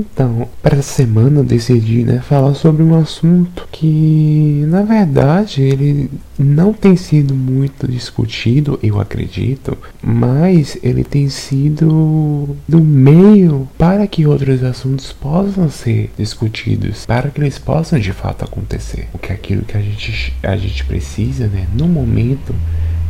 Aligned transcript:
Então, 0.00 0.48
para 0.62 0.78
essa 0.78 0.94
semana 0.94 1.40
eu 1.40 1.44
decidi 1.44 2.04
né, 2.04 2.20
falar 2.20 2.54
sobre 2.54 2.82
um 2.82 2.98
assunto 2.98 3.68
que, 3.70 4.64
na 4.66 4.82
verdade, 4.82 5.62
ele 5.62 6.10
não 6.38 6.72
tem 6.72 6.96
sido 6.96 7.34
muito 7.34 7.86
discutido, 7.86 8.78
eu 8.82 8.98
acredito, 8.98 9.76
mas 10.02 10.78
ele 10.82 11.04
tem 11.04 11.28
sido 11.28 12.56
do 12.66 12.80
meio 12.80 13.68
para 13.76 14.06
que 14.06 14.26
outros 14.26 14.64
assuntos 14.64 15.12
possam 15.12 15.68
ser 15.68 16.10
discutidos, 16.16 17.04
para 17.04 17.28
que 17.28 17.40
eles 17.40 17.58
possam 17.58 17.98
de 17.98 18.12
fato 18.12 18.42
acontecer. 18.42 19.06
O 19.12 19.18
que 19.18 19.32
é 19.32 19.34
aquilo 19.34 19.62
que 19.62 19.76
a 19.76 19.82
gente, 19.82 20.34
a 20.42 20.56
gente 20.56 20.82
precisa, 20.86 21.46
né, 21.46 21.66
no 21.74 21.86
momento 21.86 22.54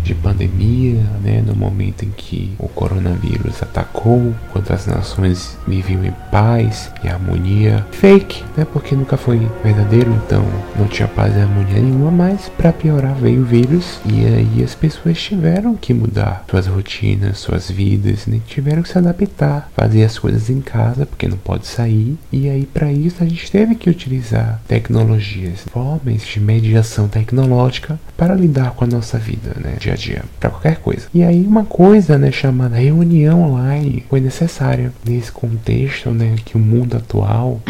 de 0.02 0.14
pandemia, 0.14 1.00
né, 1.22 1.42
no 1.46 1.54
momento 1.54 2.04
em 2.04 2.10
que 2.10 2.54
o 2.59 2.68
coronavírus 2.68 3.62
atacou, 3.62 4.34
quando 4.52 4.70
as 4.70 4.86
nações 4.86 5.56
viviam 5.66 6.04
em 6.04 6.12
paz 6.30 6.90
e 7.02 7.09
harmonia, 7.09 7.86
fake, 7.92 8.42
né, 8.56 8.66
porque 8.73 8.95
nunca 8.95 9.16
foi 9.16 9.48
verdadeiro, 9.62 10.12
então 10.24 10.45
não 10.78 10.86
tinha 10.86 11.09
paz 11.09 11.34
e 11.36 11.40
harmonia 11.40 11.80
nenhuma, 11.80 12.10
mas 12.10 12.48
para 12.48 12.73
piorar 12.73 13.14
veio 13.14 13.42
o 13.42 13.45
vírus. 13.45 14.00
E 14.06 14.26
aí 14.26 14.62
as 14.62 14.74
pessoas 14.74 15.21
tiveram 15.21 15.76
que 15.76 15.95
mudar 15.95 16.45
suas 16.51 16.66
rotinas, 16.66 17.38
suas 17.38 17.71
vidas, 17.71 18.26
né, 18.26 18.40
tiveram 18.46 18.82
que 18.82 18.88
se 18.88 18.98
adaptar, 18.98 19.71
fazer 19.76 20.04
as 20.04 20.18
coisas 20.18 20.51
em 20.51 20.60
casa 20.60 21.06
porque 21.06 21.28
não 21.28 21.37
pode 21.37 21.66
sair. 21.66 22.18
E 22.32 22.48
aí 22.48 22.66
para 22.66 22.93
isso 22.93 23.23
a 23.23 23.26
gente 23.26 23.51
teve 23.51 23.74
que 23.74 23.90
utilizar 23.90 24.60
tecnologias, 24.66 25.60
formas 25.71 26.26
de 26.26 26.40
mediação 26.40 27.09
tecnológica 27.09 27.98
para 28.21 28.35
lidar 28.35 28.73
com 28.73 28.85
a 28.85 28.87
nossa 28.87 29.16
vida, 29.16 29.57
né, 29.59 29.76
dia 29.80 29.95
a 29.95 29.96
dia, 29.96 30.23
para 30.38 30.51
qualquer 30.51 30.76
coisa. 30.76 31.07
E 31.15 31.23
aí 31.23 31.43
uma 31.43 31.65
coisa, 31.65 32.18
né, 32.18 32.30
chamada 32.30 32.77
reunião 32.77 33.40
online 33.40 34.04
foi 34.10 34.21
necessária 34.21 34.93
nesse 35.07 35.32
contexto, 35.32 36.10
né, 36.10 36.37
que 36.45 36.54
o 36.54 36.60
mundo 36.60 36.99
atual 36.99 37.62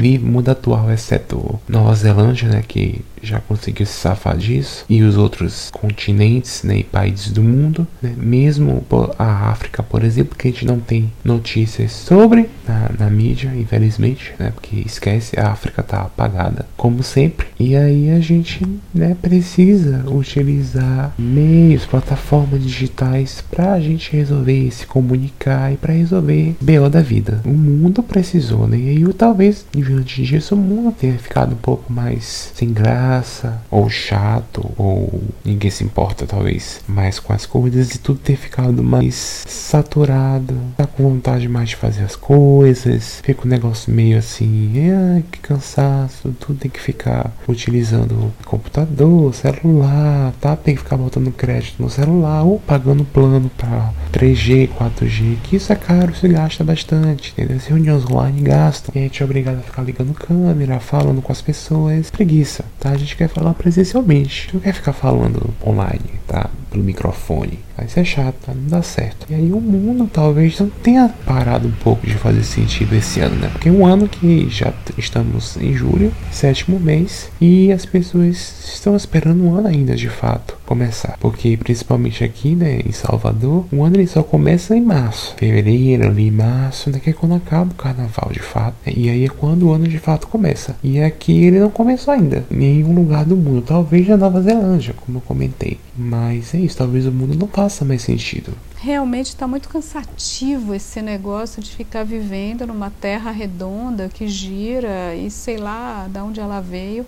vive, 0.00 0.24
mundo 0.24 0.48
atual, 0.50 0.90
exceto 0.90 1.60
Nova 1.68 1.94
Zelândia, 1.94 2.48
né, 2.48 2.64
que 2.66 3.04
já 3.22 3.38
conseguiu 3.38 3.86
se 3.86 3.92
safar 3.92 4.36
disso, 4.36 4.84
e 4.88 5.02
os 5.02 5.16
outros 5.16 5.70
continentes 5.70 6.64
né, 6.64 6.78
e 6.78 6.84
países 6.84 7.30
do 7.30 7.42
mundo, 7.42 7.86
né, 8.02 8.12
mesmo 8.16 8.84
a 9.16 9.50
África, 9.50 9.84
por 9.84 10.02
exemplo, 10.02 10.36
que 10.36 10.48
a 10.48 10.50
gente 10.50 10.66
não 10.66 10.80
tem 10.80 11.12
notícias 11.24 11.92
sobre 11.92 12.50
na, 12.66 12.73
na 12.98 13.10
mídia, 13.10 13.52
infelizmente, 13.54 14.34
né, 14.38 14.52
porque 14.54 14.76
esquece, 14.76 15.38
a 15.38 15.48
África 15.48 15.82
tá 15.82 16.02
apagada, 16.02 16.66
como 16.76 17.02
sempre, 17.02 17.46
e 17.58 17.76
aí 17.76 18.10
a 18.10 18.20
gente 18.20 18.64
né, 18.94 19.16
precisa 19.20 20.04
utilizar 20.08 21.12
meios, 21.18 21.86
plataformas 21.86 22.62
digitais 22.62 23.42
para 23.50 23.72
a 23.72 23.80
gente 23.80 24.12
resolver 24.12 24.70
se 24.70 24.86
comunicar 24.86 25.72
e 25.72 25.76
para 25.76 25.92
resolver 25.92 26.56
BO 26.60 26.88
da 26.88 27.00
vida. 27.00 27.40
O 27.44 27.50
mundo 27.50 28.02
precisou, 28.02 28.66
né? 28.66 28.78
E 28.78 28.88
aí, 28.88 29.12
talvez 29.14 29.64
diante 29.72 30.22
disso 30.22 30.54
o 30.54 30.58
mundo 30.58 30.92
tenha 30.92 31.18
ficado 31.18 31.52
um 31.52 31.58
pouco 31.58 31.92
mais 31.92 32.52
sem 32.54 32.72
graça, 32.72 33.60
ou 33.70 33.88
chato, 33.88 34.70
ou 34.76 35.22
ninguém 35.44 35.70
se 35.70 35.84
importa 35.84 36.26
talvez 36.26 36.80
mais 36.88 37.18
com 37.18 37.32
as 37.32 37.46
coisas 37.46 37.94
e 37.94 37.98
tudo 37.98 38.18
ter 38.18 38.36
ficado 38.36 38.82
mais 38.82 39.44
saturado, 39.46 40.54
tá 40.76 40.86
com 40.86 41.02
vontade 41.02 41.48
mais 41.48 41.70
de 41.70 41.76
fazer 41.76 42.02
as 42.02 42.16
coisas, 42.16 42.83
fica 43.22 43.46
um 43.46 43.48
negócio 43.48 43.92
meio 43.92 44.18
assim, 44.18 44.72
ai 44.90 45.24
que 45.30 45.38
cansaço, 45.38 46.34
tudo 46.40 46.58
tem 46.58 46.70
que 46.70 46.80
ficar 46.80 47.32
utilizando 47.48 48.32
computador, 48.44 49.32
celular, 49.34 50.32
tá? 50.40 50.56
Tem 50.56 50.74
que 50.74 50.82
ficar 50.82 50.96
botando 50.96 51.30
crédito 51.32 51.82
no 51.82 51.88
celular 51.88 52.42
ou 52.42 52.58
pagando 52.58 53.04
plano 53.04 53.50
para 53.56 53.92
3G, 54.12 54.68
4G, 54.68 55.36
que 55.44 55.56
isso 55.56 55.72
é 55.72 55.76
caro, 55.76 56.14
se 56.14 56.26
gasta 56.28 56.64
bastante, 56.64 57.32
entendeu? 57.32 57.56
As 57.56 57.66
reuniões 57.66 58.04
online 58.10 58.40
gastam, 58.42 58.92
e 58.94 58.98
a 58.98 59.02
gente 59.02 59.22
é 59.22 59.24
obrigado 59.24 59.58
a 59.58 59.62
ficar 59.62 59.82
ligando 59.82 60.14
câmera, 60.14 60.80
falando 60.80 61.22
com 61.22 61.32
as 61.32 61.40
pessoas, 61.40 62.10
preguiça, 62.10 62.64
tá? 62.80 62.94
gente 63.04 63.16
quer 63.16 63.28
falar 63.28 63.54
presencialmente. 63.54 64.50
Não 64.52 64.60
quer 64.60 64.72
ficar 64.72 64.92
falando 64.92 65.54
online, 65.64 66.20
tá? 66.26 66.50
Pelo 66.74 66.84
microfone. 66.84 67.60
Vai 67.76 67.88
ser 67.88 68.04
chato, 68.04 68.34
tá? 68.46 68.52
não 68.52 68.68
dá 68.68 68.82
certo. 68.82 69.26
E 69.30 69.34
aí 69.34 69.52
o 69.52 69.60
mundo 69.60 70.08
talvez 70.12 70.58
não 70.58 70.68
tenha 70.68 71.08
parado 71.26 71.68
um 71.68 71.72
pouco 71.72 72.06
de 72.06 72.14
fazer 72.14 72.42
sentido 72.42 72.94
esse 72.94 73.20
ano, 73.20 73.36
né? 73.36 73.48
Porque 73.52 73.68
é 73.68 73.72
um 73.72 73.86
ano 73.86 74.08
que 74.08 74.48
já 74.48 74.72
estamos 74.96 75.56
em 75.56 75.72
julho, 75.72 76.12
sétimo 76.30 76.78
mês, 76.78 77.30
e 77.40 77.72
as 77.72 77.84
pessoas 77.84 78.72
estão 78.74 78.96
esperando 78.96 79.44
um 79.44 79.54
ano 79.54 79.68
ainda 79.68 79.94
de 79.96 80.08
fato 80.08 80.56
começar. 80.66 81.16
Porque 81.20 81.56
principalmente 81.56 82.24
aqui, 82.24 82.54
né, 82.54 82.80
em 82.84 82.92
Salvador, 82.92 83.64
o 83.72 83.82
ano 83.82 83.96
ele 83.96 84.06
só 84.06 84.22
começa 84.22 84.76
em 84.76 84.80
março. 84.80 85.34
Fevereiro, 85.36 86.06
ali, 86.06 86.30
março, 86.30 86.90
daqui 86.90 87.10
é 87.10 87.12
quando 87.12 87.34
acaba 87.34 87.72
o 87.72 87.74
carnaval 87.74 88.30
de 88.32 88.40
fato. 88.40 88.76
E 88.86 89.10
aí 89.10 89.24
é 89.24 89.28
quando 89.28 89.64
o 89.68 89.72
ano 89.72 89.86
de 89.86 89.98
fato 89.98 90.26
começa. 90.28 90.76
E 90.82 91.00
aqui 91.00 91.44
ele 91.44 91.60
não 91.60 91.70
começou 91.70 92.14
ainda. 92.14 92.44
Em 92.50 92.56
nenhum 92.56 92.94
lugar 92.94 93.24
do 93.24 93.36
mundo. 93.36 93.62
Talvez 93.62 94.06
na 94.08 94.16
Nova 94.16 94.40
Zelândia, 94.40 94.94
como 95.04 95.18
eu 95.18 95.22
comentei. 95.22 95.78
Mas 95.96 96.54
é 96.54 96.58
isso, 96.64 96.76
talvez 96.76 97.06
o 97.06 97.12
mundo 97.12 97.34
não 97.36 97.46
faça 97.46 97.84
mais 97.84 98.02
sentido. 98.02 98.52
Realmente 98.76 99.28
está 99.28 99.46
muito 99.46 99.68
cansativo 99.68 100.74
esse 100.74 101.00
negócio 101.00 101.62
de 101.62 101.70
ficar 101.70 102.04
vivendo 102.04 102.66
numa 102.66 102.90
terra 102.90 103.30
redonda 103.30 104.08
que 104.08 104.26
gira 104.26 105.14
e 105.14 105.30
sei 105.30 105.56
lá 105.56 106.06
de 106.10 106.18
onde 106.18 106.40
ela 106.40 106.60
veio, 106.60 107.06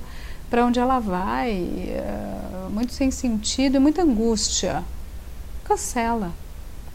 para 0.49 0.65
onde 0.65 0.79
ela 0.79 0.99
vai. 0.99 1.53
É, 1.89 2.69
muito 2.71 2.93
sem 2.93 3.11
sentido 3.11 3.77
e 3.77 3.79
muita 3.79 4.03
angústia. 4.03 4.85
Cancela. 5.65 6.33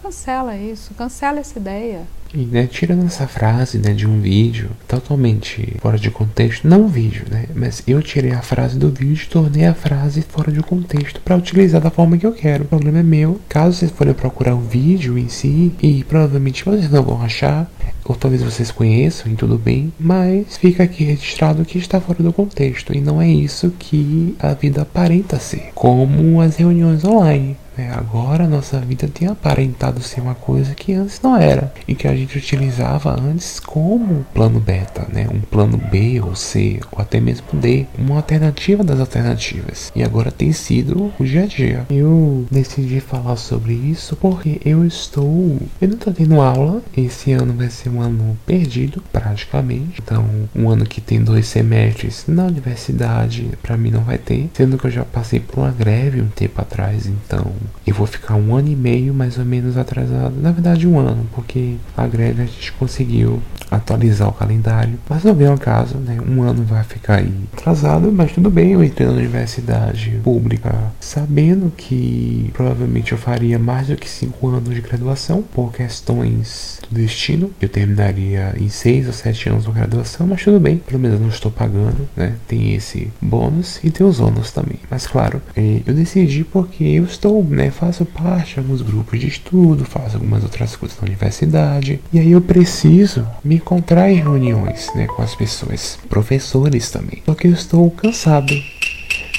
Cancela 0.02 0.56
isso, 0.58 0.94
cancela 0.96 1.40
essa 1.40 1.60
ideia. 1.60 2.08
E, 2.34 2.46
né, 2.46 2.68
tirando 2.68 3.06
essa 3.06 3.28
frase, 3.28 3.78
né, 3.78 3.94
de 3.94 4.08
um 4.08 4.22
vídeo 4.22 4.70
totalmente 4.88 5.76
fora 5.80 5.98
de 5.98 6.10
contexto, 6.10 6.68
não 6.68 6.84
um 6.84 6.88
vídeo, 6.88 7.26
né, 7.30 7.46
mas 7.54 7.84
eu 7.86 8.02
tirei 8.02 8.32
a 8.32 8.42
frase 8.42 8.78
do 8.78 8.90
vídeo 8.90 9.24
e 9.24 9.30
tornei 9.30 9.66
a 9.66 9.74
frase 9.74 10.22
fora 10.22 10.52
de 10.52 10.62
contexto 10.62 11.20
para 11.22 11.36
utilizar 11.36 11.82
da 11.82 11.90
forma 11.90 12.18
que 12.18 12.26
eu 12.26 12.32
quero. 12.32 12.64
O 12.64 12.68
problema 12.68 13.00
é 13.00 13.04
meu. 13.04 13.40
Caso 13.50 13.78
vocês 13.78 13.92
forem 13.92 14.14
procurar 14.14 14.56
o 14.56 14.62
vídeo 14.62 15.18
em 15.18 15.28
si, 15.28 15.74
e 15.82 16.04
provavelmente 16.04 16.64
vocês 16.64 16.90
não 16.90 17.04
vão 17.04 17.22
achar, 17.22 17.70
ou 18.06 18.16
talvez 18.16 18.42
vocês 18.42 18.72
conheçam 18.72 19.32
e 19.32 19.36
tudo 19.36 19.58
bem, 19.58 19.94
mas 20.00 20.58
fica 20.58 20.84
aqui 20.84 21.04
registrado 21.04 21.66
que 21.66 21.78
está 21.78 22.00
fora 22.00 22.24
do 22.24 22.34
contexto 22.34 22.94
e 22.94 23.02
não 23.02 23.22
é 23.22 23.28
isso 23.28 23.74
que 23.78 24.36
a 24.40 24.54
vida 24.54 24.82
aparenta 24.82 25.40
ser, 25.40 25.72
como 25.74 26.42
as 26.42 26.56
reuniões 26.56 27.04
online. 27.04 27.58
É, 27.78 27.90
agora 27.90 28.48
nossa 28.48 28.80
vida 28.80 29.08
tem 29.08 29.28
aparentado 29.28 30.02
ser 30.02 30.22
uma 30.22 30.36
coisa 30.36 30.76
que 30.76 30.94
antes 30.94 31.22
não 31.22 31.38
era 31.38 31.74
e 31.88 31.96
que 31.96 32.08
a 32.08 32.16
gente 32.16 32.38
utilizava 32.38 33.18
antes 33.20 33.60
como 33.60 34.26
plano 34.34 34.60
beta, 34.60 35.08
né? 35.12 35.28
Um 35.32 35.40
plano 35.40 35.78
B 35.78 36.20
ou 36.22 36.36
C 36.36 36.80
ou 36.92 37.02
até 37.02 37.20
mesmo 37.20 37.48
D, 37.54 37.86
uma 37.98 38.18
alternativa 38.18 38.84
das 38.84 39.00
alternativas. 39.00 39.92
E 39.96 40.04
agora 40.04 40.32
tem 40.32 40.52
sido 40.52 41.14
o 41.18 41.24
dia 41.24 41.44
a 41.44 41.46
dia. 41.46 41.86
Eu 41.90 42.46
decidi 42.52 43.00
falar 43.00 43.38
sobre 43.38 43.74
isso 43.74 44.16
porque 44.16 44.60
eu 44.66 44.86
estou, 44.86 45.58
eu 45.82 45.88
não 45.88 45.96
estou 45.96 46.14
tendo 46.14 46.42
aula. 46.42 46.82
Esse 46.96 47.32
ano 47.32 47.54
vai 47.54 47.70
ser 47.70 47.90
um 47.90 48.02
ano 48.02 48.38
perdido 48.46 49.02
praticamente. 49.12 50.02
Então, 50.04 50.26
um 50.56 50.70
ano 50.70 50.86
que 50.86 51.00
tem 51.00 51.24
dois 51.24 51.48
semestres 51.48 52.26
na 52.28 52.46
universidade 52.46 53.50
para 53.62 53.78
mim 53.78 53.92
não 53.92 54.02
vai 54.02 54.18
ter, 54.18 54.50
sendo 54.54 54.78
que 54.78 54.86
eu 54.86 54.92
já 54.92 55.06
passei 55.06 55.40
por 55.40 55.60
uma 55.60 55.72
greve 55.72 56.22
um 56.22 56.28
tempo 56.28 56.62
atrás, 56.62 57.06
então 57.06 57.52
eu 57.86 57.94
vou 57.94 58.08
ficar 58.08 58.36
um 58.36 58.56
ano 58.56 58.70
e 58.70 58.76
meio 58.76 59.14
mais 59.14 59.38
ou 59.38 59.46
menos 59.46 59.78
atrasado. 59.78 60.36
Na 60.42 60.52
verdade, 60.52 60.88
um 60.88 61.00
ano, 61.00 61.26
porque 61.34 61.76
a 61.96 62.08
greve 62.08 62.42
a 62.42 62.46
gente 62.46 62.72
conseguiu 62.74 63.42
atualizar 63.72 64.28
o 64.28 64.34
calendário. 64.34 65.00
Mas 65.10 65.24
não 65.24 65.34
vem 65.34 65.48
ao 65.48 65.58
caso, 65.58 65.98
né? 65.98 66.18
Um 66.28 66.44
ano 66.44 66.64
vai 66.64 66.84
ficar 66.84 67.20
aí 67.20 67.34
atrasado, 67.54 68.12
mas 68.12 68.34
tudo 68.34 68.50
bem. 68.52 68.74
Eu 68.74 68.84
entrei 68.84 69.08
na 69.08 69.14
universidade 69.14 70.20
pública 70.24 70.92
sabendo 71.00 71.72
que 71.76 72.50
provavelmente 72.54 73.14
eu 73.14 73.18
faria 73.18 73.58
mais 73.58 73.88
do 73.88 73.96
que 73.96 74.10
cinco 74.10 74.50
anos 74.50 74.76
de 74.76 74.82
graduação 74.82 75.42
por 75.42 75.72
questões 75.72 76.82
do 76.90 76.96
destino. 76.96 77.52
Eu 77.62 77.70
terminaria 77.70 78.54
em 78.60 78.68
seis 78.68 79.08
ou 79.08 79.14
sete 79.14 79.48
anos 79.48 79.64
de 79.66 79.72
graduação, 79.72 80.28
mas 80.28 80.44
tudo 80.44 80.60
bem. 80.60 80.78
Pelo 80.78 81.00
menos 81.00 81.20
não 81.20 81.30
estou 81.30 81.52
pagando, 81.52 82.08
né? 82.16 82.36
Tem 82.48 82.74
esse 82.74 83.08
bônus 83.22 83.80
e 83.84 83.90
tem 83.90 84.06
os 84.06 84.20
ônus 84.20 84.52
também. 84.52 84.80
Mas 84.90 85.08
claro, 85.08 85.42
eh, 85.56 85.82
eu 85.86 85.94
decidi 85.94 86.44
porque 86.44 86.84
eu 86.84 87.06
estou, 87.06 87.42
né? 87.52 87.70
Faço 87.70 88.06
parte 88.06 88.54
de 88.54 88.60
alguns 88.60 88.82
grupos 88.82 89.20
de 89.20 89.28
estudo, 89.28 89.86
faço 89.86 90.16
algumas 90.16 90.44
outras 90.44 90.76
coisas 90.76 90.98
na 91.00 91.08
universidade. 91.08 92.00
E 92.12 92.20
aí 92.20 92.32
eu 92.32 92.42
preciso 92.42 93.28
me 93.44 93.56
encontrar 93.56 94.10
em 94.10 94.16
reuniões, 94.16 94.90
né? 94.96 95.08
Com 95.08 95.22
as 95.22 95.36
pessoas. 95.36 96.00
Professores 96.10 96.90
também. 96.90 97.22
Só 97.26 97.36
que 97.36 97.48
eu 97.48 97.54
estou 97.54 97.90
cansado 97.92 98.56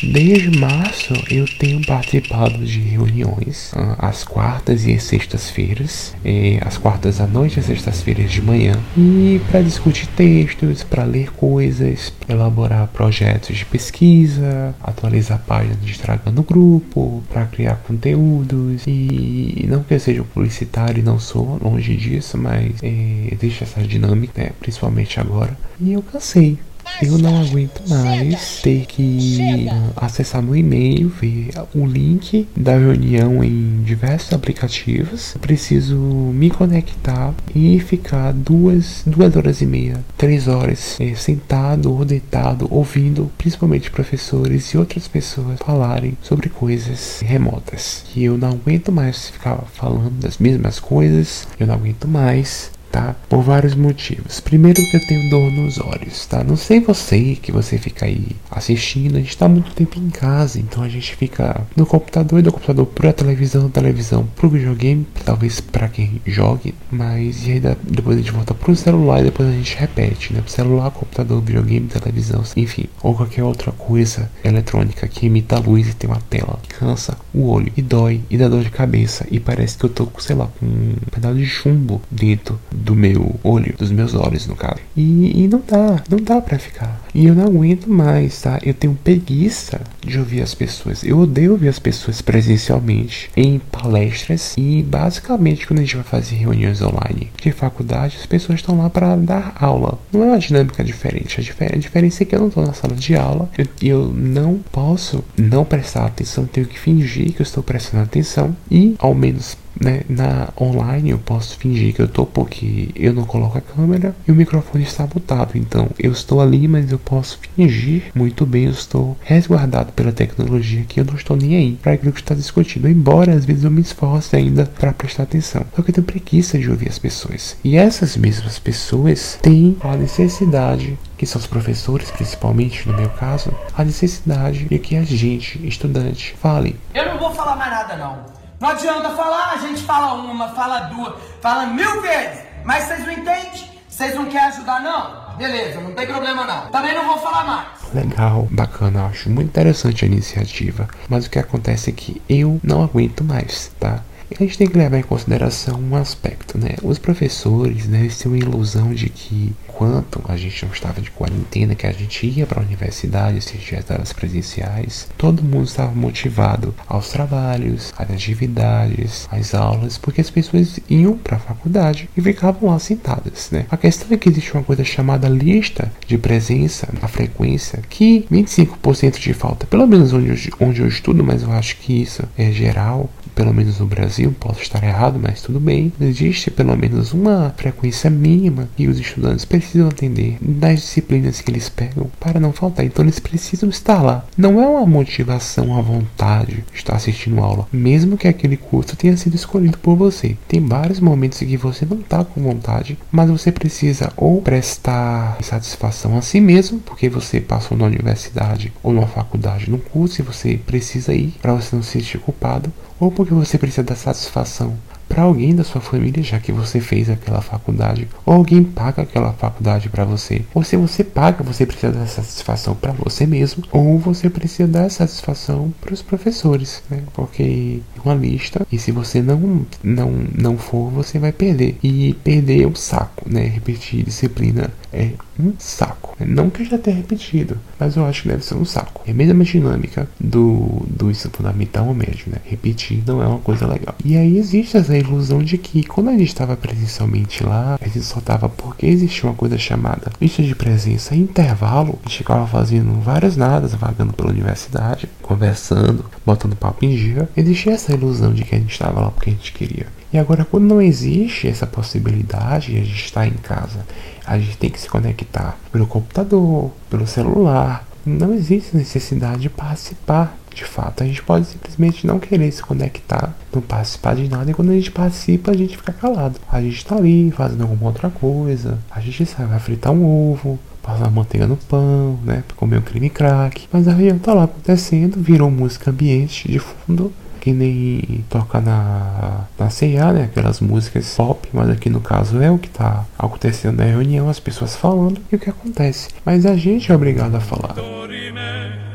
Desde 0.03 0.59
março 0.59 1.15
eu 1.31 1.47
tenho 1.59 1.85
participado 1.87 2.59
de 2.65 2.81
reuniões 2.81 3.73
uh, 3.73 3.95
às 3.99 4.25
quartas 4.25 4.85
e 4.85 4.99
sextas-feiras, 4.99 6.15
às 6.61 6.77
quartas 6.77 7.21
à 7.21 7.27
noite 7.27 7.61
e 7.61 7.63
sextas-feiras 7.63 8.31
de 8.31 8.43
manhã, 8.43 8.75
e 8.97 9.41
para 9.51 9.63
discutir 9.63 10.07
textos, 10.09 10.83
para 10.83 11.05
ler 11.05 11.31
coisas, 11.33 12.13
elaborar 12.29 12.89
projetos 12.89 13.57
de 13.57 13.65
pesquisa, 13.65 14.75
atualizar 14.83 15.43
páginas 15.47 15.81
de 15.81 15.93
Instagram 15.93 16.35
grupo, 16.47 17.23
para 17.33 17.47
criar 17.47 17.77
conteúdos 17.77 18.83
e 18.87 19.65
não 19.69 19.83
que 19.83 19.95
eu 19.95 20.01
seja 20.01 20.25
publicitário 20.25 21.03
não 21.03 21.19
sou 21.19 21.59
longe 21.63 21.95
disso, 21.97 22.37
mas 22.37 22.83
é, 22.83 23.29
existe 23.31 23.63
essa 23.63 23.81
dinâmica, 23.83 24.43
né, 24.43 24.51
principalmente 24.59 25.21
agora, 25.21 25.57
e 25.81 25.93
eu 25.93 26.03
cansei. 26.03 26.59
Eu 27.01 27.19
não 27.19 27.41
aguento 27.43 27.83
mais 27.89 28.61
ter 28.63 28.87
que 28.87 29.67
acessar 29.97 30.43
meu 30.43 30.57
e-mail, 30.57 31.09
ver 31.09 31.51
o 31.75 31.87
link 31.87 32.47
da 32.57 32.77
reunião 32.77 33.43
em 33.43 33.83
diversos 33.83 34.33
aplicativos. 34.33 35.37
Preciso 35.41 35.97
me 35.97 36.51
conectar 36.51 37.35
e 37.55 37.79
ficar 37.81 38.33
duas, 38.33 39.03
duas 39.07 39.35
horas 39.37 39.61
e 39.61 39.67
meia, 39.67 40.05
três 40.17 40.49
horas 40.49 40.97
é, 41.01 41.15
sentado 41.15 41.93
ou 41.93 42.05
deitado, 42.05 42.69
ouvindo 42.71 43.31
principalmente 43.39 43.91
professores 43.91 44.67
e 44.71 44.79
outras 44.79 45.09
pessoas 45.09 45.59
falarem 45.59 46.17
sobre 46.23 46.49
coisas 46.49 47.21
remotas. 47.25 48.05
Que 48.13 48.25
eu 48.25 48.39
não 48.39 48.51
aguento 48.51 48.93
mais 48.93 49.31
ficar 49.31 49.57
falando 49.73 50.21
das 50.21 50.39
mesmas 50.39 50.79
coisas, 50.79 51.47
eu 51.59 51.67
não 51.67 51.75
aguento 51.75 52.07
mais 52.07 52.71
tá? 52.93 53.17
Por 53.29 53.43
vários 53.43 53.75
motivos. 53.75 54.39
Primeiro 54.39 54.81
que 54.83 54.97
eu 54.97 55.07
tenho 55.07 55.31
dor 55.31 55.51
nos 55.51 55.81
olhos, 55.81 56.27
tá? 56.27 56.45
Não 56.45 56.57
sei 56.57 56.79
você 56.81 57.37
que 57.41 57.51
você 57.51 57.79
fica 57.79 58.05
aí 58.05 58.29
assistindo, 58.51 59.17
a 59.17 59.21
gente 59.21 59.37
tá 59.37 59.49
muito 59.49 59.73
tempo 59.73 59.99
em 59.99 60.11
casa, 60.11 60.61
então 60.61 60.85
a 60.85 60.89
gente 60.89 61.17
fica 61.17 61.67
no 61.75 61.87
computador 61.87 62.39
e 62.39 62.43
do 62.43 62.53
computador 62.53 62.87
pra 62.87 63.13
televisão, 63.13 63.71
televisão 63.71 64.29
pro 64.37 64.51
videogame, 64.51 65.07
talvez 65.25 65.61
para 65.61 65.89
quem 65.89 66.21
jogue, 66.27 66.75
mas 66.91 67.47
e 67.47 67.53
aí 67.53 67.61
depois 67.83 68.19
a 68.19 68.21
gente 68.21 68.33
volta 68.33 68.53
pro 68.53 68.77
celular 68.77 69.21
e 69.21 69.25
depois 69.25 69.49
a 69.49 69.53
gente 69.53 69.77
repete, 69.77 70.35
né? 70.35 70.43
Celular, 70.47 70.91
computador, 70.91 71.41
videogame, 71.41 71.87
televisão, 71.89 72.43
enfim, 72.57 72.85
ou 73.03 73.15
qualquer 73.15 73.43
outra 73.43 73.73
coisa 73.73 74.31
eletrônica 74.45 75.09
que 75.09 75.27
imita 75.27 75.57
a 75.57 75.61
luz 75.61 75.89
e 75.89 75.95
tem 75.95 76.11
uma 76.11 76.21
tela. 76.21 76.59
Cansa 76.69 77.17
o 77.33 77.49
olho 77.49 77.73
e 77.75 77.81
dói 77.81 78.21
e 78.29 78.37
dá 78.37 78.49
dor 78.49 78.63
de 78.63 78.71
cabeça 78.71 79.27
e 79.31 79.41
parece 79.41 79.79
que 79.79 79.85
eu 79.85 79.91
tô, 79.91 80.09
sei 80.19 80.37
lá, 80.37 80.49
com 80.59 80.67
um 80.67 80.95
pedaço 81.11 81.37
de 81.37 81.47
chumbo 81.47 82.03
dentro 82.11 82.61
do 82.83 82.95
meu 82.95 83.37
olho, 83.43 83.75
dos 83.79 83.91
meus 83.91 84.15
olhos 84.15 84.47
no 84.47 84.57
caso. 84.57 84.81
E, 84.97 85.45
e 85.45 85.49
não 85.49 85.63
dá, 85.67 86.03
não 86.09 86.19
dá 86.19 86.41
para 86.41 86.59
ficar. 86.59 87.01
E 87.15 87.27
eu 87.27 87.35
não 87.35 87.45
aguento 87.45 87.87
mais, 87.87 88.41
tá? 88.41 88.59
Eu 88.63 88.75
tenho 88.75 88.95
preguiça 88.95 89.81
de 90.01 90.19
ouvir 90.19 90.43
as 90.43 90.55
pessoas. 90.55 91.05
Eu 91.05 91.19
odeio 91.19 91.53
ouvir 91.53 91.69
as 91.69 91.79
pessoas 91.79 92.21
presencialmente 92.21 93.31
em 93.37 93.59
palestras 93.59 94.55
e 94.57 94.83
basicamente 94.83 95.67
quando 95.67 95.81
a 95.81 95.83
gente 95.83 95.97
vai 95.97 96.05
fazer 96.05 96.37
reuniões 96.37 96.83
online 96.83 97.31
de 97.41 97.53
faculdade, 97.53 98.17
as 98.19 98.27
pessoas 98.27 98.59
estão 98.59 98.79
lá 98.79 98.91
para 98.91 99.17
dar 99.17 99.55
aula. 99.61 99.99
Não 100.13 100.23
é 100.23 100.27
uma 100.27 100.39
dinâmica 100.39 100.83
diferente. 100.83 101.41
A, 101.41 101.43
difer 101.43 101.75
a 101.75 101.79
diferença 101.79 102.23
é 102.23 102.27
que 102.27 102.35
eu 102.35 102.41
não 102.41 102.49
estou 102.49 102.65
na 102.65 102.73
sala 102.73 102.95
de 102.95 103.15
aula 103.15 103.49
e 103.81 103.89
eu, 103.89 104.03
eu 104.03 104.13
não 104.13 104.59
posso 104.71 105.25
não 105.37 105.65
prestar 105.65 106.07
atenção, 106.07 106.47
tenho 106.47 106.67
que 106.67 106.79
fingir 106.79 107.33
que 107.33 107.41
eu 107.41 107.45
estou 107.45 107.63
prestando 107.63 108.03
atenção 108.03 108.57
e 108.71 108.95
ao 108.99 109.15
menos 109.15 109.57
né, 109.83 110.03
na 110.09 110.49
online 110.61 111.11
eu 111.11 111.19
posso 111.19 111.57
fingir 111.59 111.95
que 111.95 112.01
eu 112.01 112.09
tô 112.09 112.25
porque 112.25 112.89
eu 112.95 113.13
não 113.13 113.25
coloco 113.25 113.59
a 113.59 113.61
câmera 113.61 114.15
e 114.27 114.33
o 114.33 114.35
microfone 114.35 114.85
está 114.85 115.07
mutado. 115.13 115.57
Então 115.57 115.89
eu 115.99 116.13
estou 116.13 116.41
ali, 116.41 116.69
mas 116.69 116.91
eu 116.91 116.99
posso 116.99 117.39
fingir 117.55 118.05
muito 118.15 118.47
bem, 118.47 118.65
eu 118.65 118.71
estou 118.71 119.17
resguardado 119.21 119.93
pela 119.93 120.13
tecnologia 120.13 120.85
que 120.89 121.01
eu 121.01 121.05
não 121.05 121.15
estou 121.15 121.37
nem 121.37 121.57
aí 121.57 121.79
para 121.83 121.93
aquilo 121.93 122.13
que 122.13 122.21
está 122.21 122.35
discutindo. 122.35 122.89
Embora 122.89 123.33
às 123.33 123.45
vezes 123.45 123.65
eu 123.65 123.71
me 123.71 123.81
esforce 123.81 124.37
ainda 124.37 124.65
para 124.67 124.93
prestar 124.93 125.25
atenção. 125.25 125.65
Só 125.75 125.83
que 125.83 125.91
eu 125.91 125.95
tenho 125.95 126.07
preguiça 126.07 126.59
de 126.59 126.71
ouvir 126.71 126.89
as 126.89 126.99
pessoas. 126.99 127.57
E 127.65 127.77
essas 127.77 128.17
mesmas 128.17 128.59
pessoas 128.59 129.39
têm 129.43 129.77
a 129.81 129.97
necessidade 129.97 130.99
que 131.17 131.27
são 131.27 131.41
os 131.41 131.47
professores, 131.47 132.11
principalmente 132.11 132.89
no 132.89 132.97
meu 132.97 133.09
caso, 133.11 133.55
a 133.77 133.85
necessidade 133.85 134.65
de 134.65 134.79
que 134.79 134.97
a 134.97 135.05
gente, 135.05 135.65
estudante, 135.65 136.35
fale. 136.41 136.77
Eu 136.93 137.07
não 137.07 137.19
vou 137.19 137.33
falar 137.33 137.55
mais 137.55 137.71
nada 137.71 137.97
não. 137.97 138.42
Não 138.63 138.69
adianta 138.69 139.11
falar, 139.17 139.55
a 139.55 139.57
gente 139.57 139.83
fala 139.83 140.15
uma, 140.15 140.51
fala 140.51 140.83
duas, 140.83 141.15
fala 141.41 141.67
mil 141.67 142.01
vezes, 142.01 142.45
mas 142.65 142.85
vocês 142.85 143.05
não 143.05 143.13
entendem? 143.13 143.69
Vocês 143.89 144.15
não 144.15 144.27
querem 144.27 144.47
ajudar, 144.47 144.81
não? 144.81 145.37
Beleza, 145.37 145.81
não 145.81 145.93
tem 145.93 146.07
problema 146.07 146.45
não. 146.45 146.71
Também 146.71 146.95
não 146.95 147.05
vou 147.05 147.19
falar 147.19 147.45
mais. 147.45 147.93
Legal, 147.93 148.47
bacana, 148.53 149.07
acho 149.07 149.29
muito 149.31 149.49
interessante 149.49 150.05
a 150.05 150.07
iniciativa. 150.07 150.87
Mas 151.09 151.27
o 151.27 151.31
que 151.31 151.41
acontece 151.41 151.91
é 151.91 151.93
que 151.93 152.23
eu 152.29 152.61
não 152.63 152.85
aguento 152.85 153.25
mais, 153.25 153.73
tá? 153.81 153.99
A 154.39 154.43
gente 154.43 154.59
tem 154.59 154.67
que 154.67 154.79
levar 154.79 154.99
em 154.99 155.03
consideração 155.03 155.81
um 155.81 155.97
aspecto, 155.97 156.59
né? 156.59 156.77
Os 156.83 156.99
professores, 156.99 157.87
né, 157.87 158.09
têm 158.09 158.31
uma 158.31 158.39
ilusão 158.39 158.93
de 158.93 159.09
que 159.09 159.53
enquanto 159.69 160.23
a 160.29 160.37
gente 160.37 160.65
não 160.65 160.73
estava 160.73 161.01
de 161.01 161.11
quarentena, 161.11 161.75
que 161.75 161.87
a 161.87 161.93
gente 161.93 162.27
ia 162.27 162.47
para 162.47 162.61
a 162.61 162.65
universidade, 162.65 163.39
assistir 163.39 163.77
as 163.77 163.91
aulas 163.91 164.13
presenciais, 164.13 165.09
todo 165.17 165.43
mundo 165.43 165.65
estava 165.65 165.93
motivado 165.93 166.75
aos 166.87 167.09
trabalhos, 167.09 167.93
às 167.97 168.11
atividades, 168.11 169.27
às 169.31 169.55
aulas, 169.55 169.99
porque 169.99 170.21
as 170.21 170.31
pessoas 170.31 170.79
iam 170.89 171.17
para 171.17 171.37
a 171.37 171.41
faculdade 171.41 172.09
e 172.17 172.21
ficavam 172.21 172.71
lá 172.71 172.79
sentadas, 172.79 173.51
né? 173.51 173.67
A 173.71 173.77
questão 173.77 174.09
é 174.11 174.17
que 174.17 174.29
existe 174.29 174.53
uma 174.53 174.63
coisa 174.63 174.85
chamada 174.85 175.29
lista 175.29 175.91
de 176.07 176.19
presença, 176.19 176.89
a 177.01 177.09
frequência, 177.09 177.83
que 177.89 178.27
25% 178.31 179.19
de 179.19 179.33
falta, 179.33 179.67
pelo 179.67 179.87
menos 179.87 180.13
onde 180.13 180.29
eu, 180.29 180.37
onde 180.61 180.81
eu 180.81 180.89
estudo, 180.89 181.25
mas 181.25 181.43
eu 181.43 181.51
acho 181.53 181.77
que 181.79 182.03
isso 182.03 182.23
é 182.37 182.53
geral, 182.53 183.11
pelo 183.35 183.53
menos 183.53 183.79
no 183.79 183.87
Brasil, 183.87 184.35
posso 184.39 184.63
estar 184.63 184.83
errado, 184.83 185.19
mas 185.21 185.43
tudo 185.43 185.61
bem, 185.61 185.93
existe 186.01 186.51
pelo 186.51 186.77
menos 186.77 187.13
uma 187.13 187.55
frequência 187.57 188.11
mínima 188.11 188.69
que 188.77 188.89
os 188.89 188.99
estudantes 188.99 189.45
precisam 189.45 189.89
atender 189.89 190.37
das 190.41 190.81
disciplinas 190.81 191.41
que 191.41 191.51
eles 191.51 191.69
pegam 191.69 192.11
para 192.21 192.41
não 192.41 192.53
faltar. 192.53 192.85
Então 192.85 193.05
eles 193.05 193.19
precisam 193.19 193.69
estar 193.69 194.03
lá. 194.03 194.25
Não 194.37 194.63
é 194.63 194.67
uma 194.67 194.87
motivação 194.87 195.77
à 195.77 195.81
vontade 195.81 196.65
de 196.73 196.79
estar 196.79 196.97
assistindo 196.97 197.41
aula, 197.41 197.67
mesmo 197.73 198.17
que 198.17 198.29
aquele 198.29 198.57
curso 198.57 198.97
tenha 198.97 199.17
sido 199.17 199.35
escolhido 199.35 199.79
por 199.79 199.97
você. 199.97 200.37
Tem 200.49 200.65
vários 200.65 201.01
momentos 201.01 201.41
em 201.43 201.47
que 201.47 201.57
você 201.57 201.85
não 201.85 202.01
está 202.01 202.25
com 202.25 202.43
vontade, 202.43 202.99
mas 203.11 203.31
você 203.31 203.51
precisa 203.51 204.13
ou 204.17 204.43
prestar 204.43 205.39
satisfação 205.43 206.17
a 206.17 206.23
si 206.23 206.41
mesmo, 206.41 206.81
porque 206.81 207.09
você 207.09 207.41
passou 207.41 207.77
na 207.77 207.87
universidade 207.87 208.73
ou 208.83 208.93
numa 208.93 209.07
faculdade 209.07 209.71
num 209.71 209.79
curso 209.79 210.21
e 210.21 210.25
você 210.25 210.57
precisa 210.57 211.15
ir 211.15 211.35
para 211.41 211.55
você 211.55 211.75
não 211.75 211.83
se 211.83 211.93
sentir 211.93 212.19
culpado, 212.19 212.73
ou 212.99 213.11
porque 213.11 213.35
você 213.35 213.59
precisa 213.59 213.83
dar 213.83 213.97
satisfação 213.97 214.77
para 215.13 215.25
alguém 215.25 215.55
da 215.55 215.63
sua 215.63 215.81
família, 215.81 216.23
já 216.23 216.39
que 216.39 216.51
você 216.51 216.81
fez 216.81 217.11
aquela 217.11 217.43
faculdade, 217.43 218.09
ou 218.25 218.33
alguém 218.33 218.65
paga 218.65 219.03
aquela 219.03 219.33
faculdade 219.35 219.91
para 219.91 220.05
você. 220.05 220.43
Ou 220.55 220.65
se 220.65 220.75
você 220.75 221.05
paga, 221.05 221.45
você 221.45 221.67
precisa 221.67 221.93
dar 221.93 222.07
satisfação 222.07 222.75
para 222.75 222.93
você 222.93 223.27
mesmo, 223.27 223.63
ou 223.71 223.99
você 223.99 224.31
precisa 224.31 224.67
dar 224.67 224.91
satisfação 224.91 225.73
para 225.83 225.93
os 225.93 226.01
professores, 226.01 226.83
né? 226.91 227.03
Porque 227.13 227.81
é 227.95 228.01
uma 228.03 228.15
lista 228.15 228.67
e 228.73 228.79
se 228.79 228.91
você 228.91 229.21
não 229.21 229.67
não 229.85 230.11
não 230.35 230.57
for, 230.57 230.91
você 230.91 231.19
vai 231.19 231.33
perder. 231.33 231.77
E 231.83 232.15
perder 232.25 232.63
é 232.63 232.67
um 232.67 232.75
saco, 232.75 233.29
né? 233.29 233.45
Repetir 233.45 234.05
disciplina 234.05 234.71
é 234.91 235.11
um 235.43 235.55
saco. 235.59 236.17
Não 236.25 236.51
que 236.51 236.63
eu 236.63 236.67
já 236.67 236.79
tenha 236.79 236.97
repetido, 236.97 237.59
mas 237.79 237.97
eu 237.97 238.05
acho 238.05 238.23
que 238.23 238.29
deve 238.29 238.45
ser 238.45 238.55
um 238.55 238.65
saco. 238.65 239.03
É 239.07 239.11
a 239.11 239.15
mesma 239.15 239.45
dinâmica 239.45 240.09
do, 240.19 240.83
do 240.89 241.11
ensino 241.11 241.33
fundamental 241.35 241.87
ou 241.87 241.95
médio, 241.95 242.27
né? 242.29 242.39
Repetir 242.45 243.03
não 243.07 243.23
é 243.23 243.27
uma 243.27 243.39
coisa 243.39 243.67
legal. 243.67 243.95
E 244.05 244.17
aí 244.17 244.39
existe 244.39 244.77
essa 244.77 244.97
ilusão 244.97 245.43
de 245.43 245.59
que 245.59 245.83
quando 245.83 246.09
a 246.09 246.13
gente 246.13 246.29
estava 246.29 246.57
presencialmente 246.57 247.45
lá, 247.45 247.79
a 247.81 247.85
gente 247.87 248.03
só 248.03 248.19
estava 248.19 248.49
porque 248.49 248.87
existia 248.87 249.29
uma 249.29 249.37
coisa 249.37 249.59
chamada 249.59 250.11
lista 250.21 250.43
de 250.43 250.55
presença 250.55 251.15
intervalo. 251.15 251.99
A 252.05 252.09
gente 252.09 252.19
ficava 252.19 252.47
fazendo 252.47 253.01
várias 253.01 253.37
nadas, 253.37 253.75
vagando 253.75 254.13
pela 254.13 254.31
universidade, 254.31 255.09
conversando, 255.21 256.05
botando 256.25 256.57
papo 256.57 256.85
em 256.85 256.95
dia. 256.95 257.29
Existia 257.37 257.73
essa 257.73 257.93
ilusão 257.93 258.33
de 258.33 258.45
que 258.45 258.55
a 258.55 258.59
gente 258.59 258.73
estava 258.73 259.01
lá 259.01 259.11
porque 259.11 259.31
a 259.31 259.33
gente 259.33 259.53
queria. 259.53 259.87
E 260.13 260.19
agora, 260.19 260.45
quando 260.45 260.65
não 260.65 260.83
existe 260.83 261.49
essa 261.49 261.67
possibilidade, 261.67 262.77
a 262.77 262.81
gente 262.81 263.05
está 263.05 263.27
em 263.27 263.33
casa, 263.33 263.87
a 264.27 264.39
gente 264.39 264.59
tem 264.59 264.69
que 264.69 264.79
se 264.79 264.89
conectar 264.89 265.57
pelo 265.71 265.87
computador, 265.87 266.71
pelo 266.91 267.07
celular. 267.07 267.89
Não 268.05 268.35
existe 268.35 268.77
necessidade 268.77 269.43
de 269.43 269.49
participar. 269.49 270.37
De 270.55 270.65
fato, 270.65 271.03
a 271.03 271.07
gente 271.07 271.23
pode 271.23 271.47
simplesmente 271.47 272.07
não 272.07 272.19
querer 272.19 272.53
se 272.53 272.63
conectar, 272.63 273.35
não 273.55 273.63
participar 273.63 274.15
de 274.15 274.29
nada, 274.29 274.51
e 274.51 274.55
quando 274.55 274.71
a 274.71 274.75
gente 274.75 274.91
participa, 274.91 275.51
a 275.51 275.57
gente 275.57 275.79
fica 275.79 275.95
calado. 275.95 276.39
A 276.47 276.61
gente 276.61 276.77
está 276.77 276.95
ali 276.95 277.31
fazendo 277.31 277.63
alguma 277.63 277.87
outra 277.87 278.11
coisa, 278.11 278.79
a 278.91 279.01
gente 279.01 279.25
sabe, 279.25 279.49
vai 279.49 279.59
fritar 279.59 279.93
um 279.93 280.05
ovo, 280.05 280.59
passar 280.83 281.11
manteiga 281.11 281.47
no 281.47 281.57
pão, 281.57 282.19
né? 282.23 282.45
Comer 282.55 282.77
um 282.77 282.83
creme 282.83 283.09
crack. 283.09 283.67
Mas 283.73 283.89
a 283.89 283.93
reunião 283.93 284.19
tá 284.19 284.35
lá 284.35 284.45
acontecendo, 284.45 285.19
virou 285.19 285.51
música 285.51 285.91
ambiente 285.91 286.53
de 286.53 286.59
fundo 286.59 287.11
que 287.43 287.53
nem 287.53 288.25
toca 288.31 288.61
na, 288.61 289.47
na 289.59 289.69
CIA, 289.69 290.13
né? 290.13 290.25
Aquelas 290.27 290.61
músicas 290.61 291.13
pop, 291.17 291.49
mas 291.53 291.69
aqui 291.71 291.91
no 291.91 292.01
caso 292.01 292.41
é 292.41 292.49
o 292.49 292.57
que 292.57 292.69
tá 292.69 293.05
acontecendo 293.19 293.79
na 293.79 293.85
reunião, 293.85 294.29
as 294.29 294.39
pessoas 294.39 294.77
falando 294.77 295.21
e 295.31 295.35
o 295.35 295.39
que 295.41 295.51
acontece. 295.51 296.09
Mas 296.25 296.47
a 296.47 296.55
gente 296.55 296.93
é 296.93 296.95
obrigado 296.95 297.35
a 297.35 297.41
falar. 297.41 297.75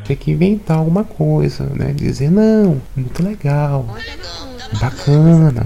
Tem 0.05 0.15
que 0.15 0.31
inventar 0.31 0.77
alguma 0.77 1.03
coisa, 1.03 1.65
né? 1.75 1.91
Dizer, 1.93 2.31
não, 2.31 2.81
muito 2.95 3.21
legal, 3.21 3.85
bacana, 4.79 5.65